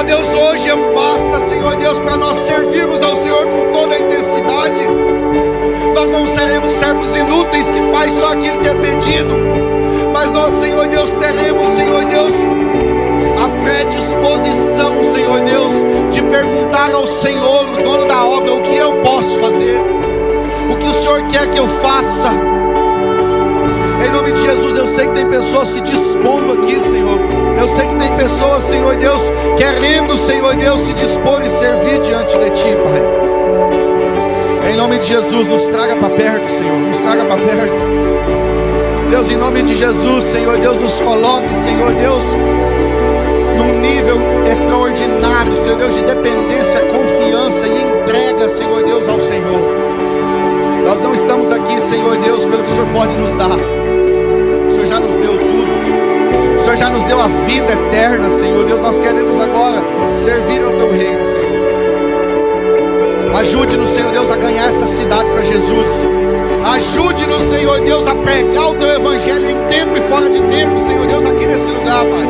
Ó 0.00 0.02
Deus, 0.02 0.28
hoje 0.28 0.70
é 0.70 0.76
basta, 0.94 1.40
Senhor 1.40 1.76
Deus, 1.76 1.98
para 1.98 2.16
nós 2.16 2.34
servirmos 2.34 3.02
ao 3.02 3.14
Senhor 3.16 3.46
com 3.48 3.70
toda 3.70 3.94
a 3.94 3.98
intensidade. 3.98 4.88
Nós 5.94 6.10
não 6.10 6.26
seremos 6.26 6.72
servos 6.72 7.14
inúteis 7.14 7.70
que 7.70 7.82
faz 7.92 8.10
só 8.14 8.32
aquilo 8.32 8.56
que 8.60 8.68
é 8.68 8.74
pedido, 8.76 9.36
mas 10.10 10.30
nós, 10.30 10.54
Senhor 10.54 10.88
Deus, 10.88 11.14
teremos, 11.16 11.68
Senhor 11.68 12.06
Deus, 12.06 12.32
a 13.44 13.62
predisposição, 13.62 15.04
Senhor 15.04 15.42
Deus, 15.42 15.74
de 16.10 16.22
perguntar 16.22 16.94
ao 16.94 17.06
Senhor, 17.06 17.68
o 17.68 17.82
dono 17.82 18.06
da 18.06 18.24
obra, 18.24 18.54
o 18.54 18.62
que 18.62 18.76
eu 18.76 19.02
posso 19.02 19.38
fazer, 19.38 19.82
o 20.72 20.76
que 20.78 20.86
o 20.86 20.94
Senhor 20.94 21.22
quer 21.28 21.50
que 21.50 21.58
eu 21.58 21.68
faça. 21.68 22.30
Em 24.02 24.10
nome 24.10 24.32
de 24.32 24.40
Jesus, 24.40 24.78
eu 24.78 24.88
sei 24.88 25.08
que 25.08 25.12
tem 25.12 25.28
pessoas 25.28 25.68
se 25.68 25.80
dispondo 25.82 26.54
aqui, 26.54 26.80
Senhor. 26.80 27.39
Eu 27.60 27.68
sei 27.68 27.86
que 27.86 27.96
tem 27.96 28.16
pessoas, 28.16 28.64
Senhor 28.64 28.96
Deus, 28.96 29.20
querendo, 29.58 30.16
Senhor 30.16 30.56
Deus, 30.56 30.80
se 30.80 30.94
dispor 30.94 31.42
e 31.44 31.48
servir 31.50 32.00
diante 32.00 32.38
de 32.38 32.50
Ti, 32.50 32.68
Pai. 32.82 34.70
Em 34.70 34.76
nome 34.76 34.98
de 34.98 35.08
Jesus, 35.08 35.46
nos 35.46 35.66
traga 35.66 35.94
para 35.96 36.08
perto, 36.08 36.50
Senhor. 36.52 36.78
Nos 36.78 36.96
traga 36.98 37.24
para 37.26 37.36
perto. 37.36 37.82
Deus, 39.10 39.30
em 39.30 39.36
nome 39.36 39.62
de 39.62 39.74
Jesus, 39.74 40.24
Senhor 40.24 40.56
Deus, 40.58 40.80
nos 40.80 41.00
coloque, 41.00 41.54
Senhor 41.54 41.92
Deus, 41.92 42.24
num 43.58 43.78
nível 43.80 44.16
extraordinário, 44.50 45.54
Senhor 45.54 45.76
Deus, 45.76 45.94
de 45.94 46.02
dependência, 46.02 46.80
confiança 46.86 47.66
e 47.66 47.82
entrega, 47.82 48.48
Senhor 48.48 48.84
Deus, 48.84 49.06
ao 49.06 49.20
Senhor. 49.20 49.60
Nós 50.86 51.02
não 51.02 51.12
estamos 51.12 51.50
aqui, 51.50 51.78
Senhor 51.78 52.16
Deus, 52.16 52.46
pelo 52.46 52.62
que 52.62 52.70
o 52.70 52.74
Senhor 52.74 52.88
pode 52.88 53.18
nos 53.18 53.36
dar. 53.36 53.58
Já 56.80 56.88
nos 56.88 57.04
deu 57.04 57.20
a 57.20 57.28
vida 57.44 57.74
eterna, 57.74 58.30
Senhor 58.30 58.64
Deus. 58.64 58.80
Nós 58.80 58.98
queremos 58.98 59.38
agora 59.38 59.84
servir 60.14 60.62
ao 60.62 60.70
teu 60.70 60.90
reino, 60.90 61.26
Senhor. 61.26 61.50
Ajude-nos, 63.38 63.90
Senhor 63.90 64.10
Deus, 64.10 64.30
a 64.30 64.36
ganhar 64.36 64.70
essa 64.70 64.86
cidade 64.86 65.30
para 65.30 65.44
Jesus. 65.44 66.06
Ajude-nos, 66.64 67.42
Senhor 67.42 67.82
Deus, 67.82 68.06
a 68.06 68.14
pregar 68.14 68.70
o 68.70 68.74
teu 68.76 68.88
evangelho 68.88 69.50
em 69.50 69.58
tempo 69.68 69.94
e 69.94 70.00
fora 70.08 70.30
de 70.30 70.40
tempo, 70.44 70.80
Senhor 70.80 71.06
Deus, 71.06 71.26
aqui 71.26 71.46
nesse 71.46 71.70
lugar, 71.70 72.02
Pai. 72.02 72.26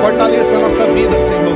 Fortaleça 0.00 0.56
a 0.56 0.60
nossa 0.60 0.86
vida, 0.86 1.18
Senhor. 1.18 1.52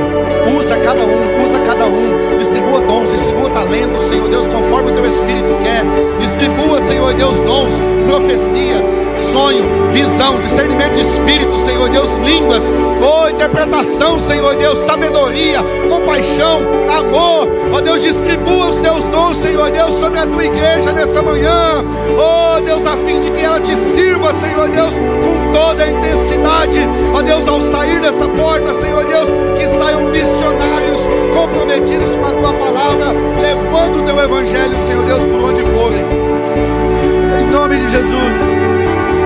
Usa 0.59 0.77
cada 0.77 1.03
um, 1.03 1.43
usa 1.43 1.59
cada 1.65 1.85
um. 1.85 2.35
Distribua 2.37 2.79
dons, 2.81 3.09
distribua 3.09 3.49
talentos, 3.49 4.03
Senhor 4.03 4.29
Deus, 4.29 4.47
conforme 4.47 4.91
o 4.91 4.93
teu 4.93 5.03
Espírito 5.03 5.55
quer. 5.63 5.83
Distribua, 6.19 6.79
Senhor 6.79 7.11
Deus, 7.15 7.37
dons, 7.41 7.73
profecias, 8.07 8.95
sonho, 9.35 9.65
visão, 9.91 10.39
discernimento 10.39 10.93
de 10.93 11.01
espírito, 11.01 11.59
Senhor 11.59 11.89
Deus, 11.89 12.15
línguas, 12.19 12.71
oh, 13.03 13.27
interpretação, 13.27 14.17
Senhor 14.17 14.55
Deus, 14.55 14.79
sabedoria, 14.79 15.59
compaixão, 15.89 16.61
amor, 16.89 17.49
ó 17.73 17.75
oh, 17.75 17.81
Deus, 17.81 18.01
distribua 18.01 18.67
os 18.67 18.75
teus 18.79 19.03
dons, 19.09 19.35
Senhor 19.35 19.69
Deus, 19.71 19.93
sobre 19.95 20.19
a 20.19 20.25
tua 20.25 20.45
igreja 20.45 20.93
nessa 20.93 21.21
manhã, 21.21 21.83
oh 22.17 22.61
Deus, 22.61 22.85
a 22.85 22.95
fim 22.95 23.19
de 23.19 23.29
que 23.29 23.41
ela 23.41 23.59
te 23.59 23.75
sirva, 23.75 24.31
Senhor 24.31 24.69
Deus, 24.69 24.93
com 24.93 25.51
toda 25.51 25.83
a 25.83 25.89
intensidade, 25.89 26.79
ó 27.13 27.17
oh, 27.17 27.21
Deus, 27.21 27.45
ao 27.45 27.59
sair 27.59 27.99
dessa 27.99 28.29
porta, 28.29 28.73
Senhor 28.73 29.03
Deus, 29.03 29.27
que 29.57 29.67
saiam 29.67 30.11
missionários 30.11 31.01
comprometidos 31.33 32.15
com 32.15 32.25
a 32.25 32.31
tua 32.31 32.53
palavra, 32.53 33.07
levando 33.41 33.99
o 33.99 34.01
teu 34.01 34.17
evangelho, 34.17 34.75
Senhor 34.85 35.03
Deus, 35.03 35.25
por 35.25 35.43
onde 35.43 35.61
for 35.61 35.85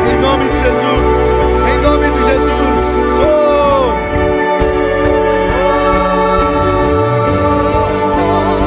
em 0.10 0.17
nome 0.19 0.45
de 0.50 0.58
Jesus, 0.58 1.36
em 1.72 1.78
nome 1.82 2.10
de 2.10 2.24
Jesus. 2.24 3.19
Oh! 3.22 3.59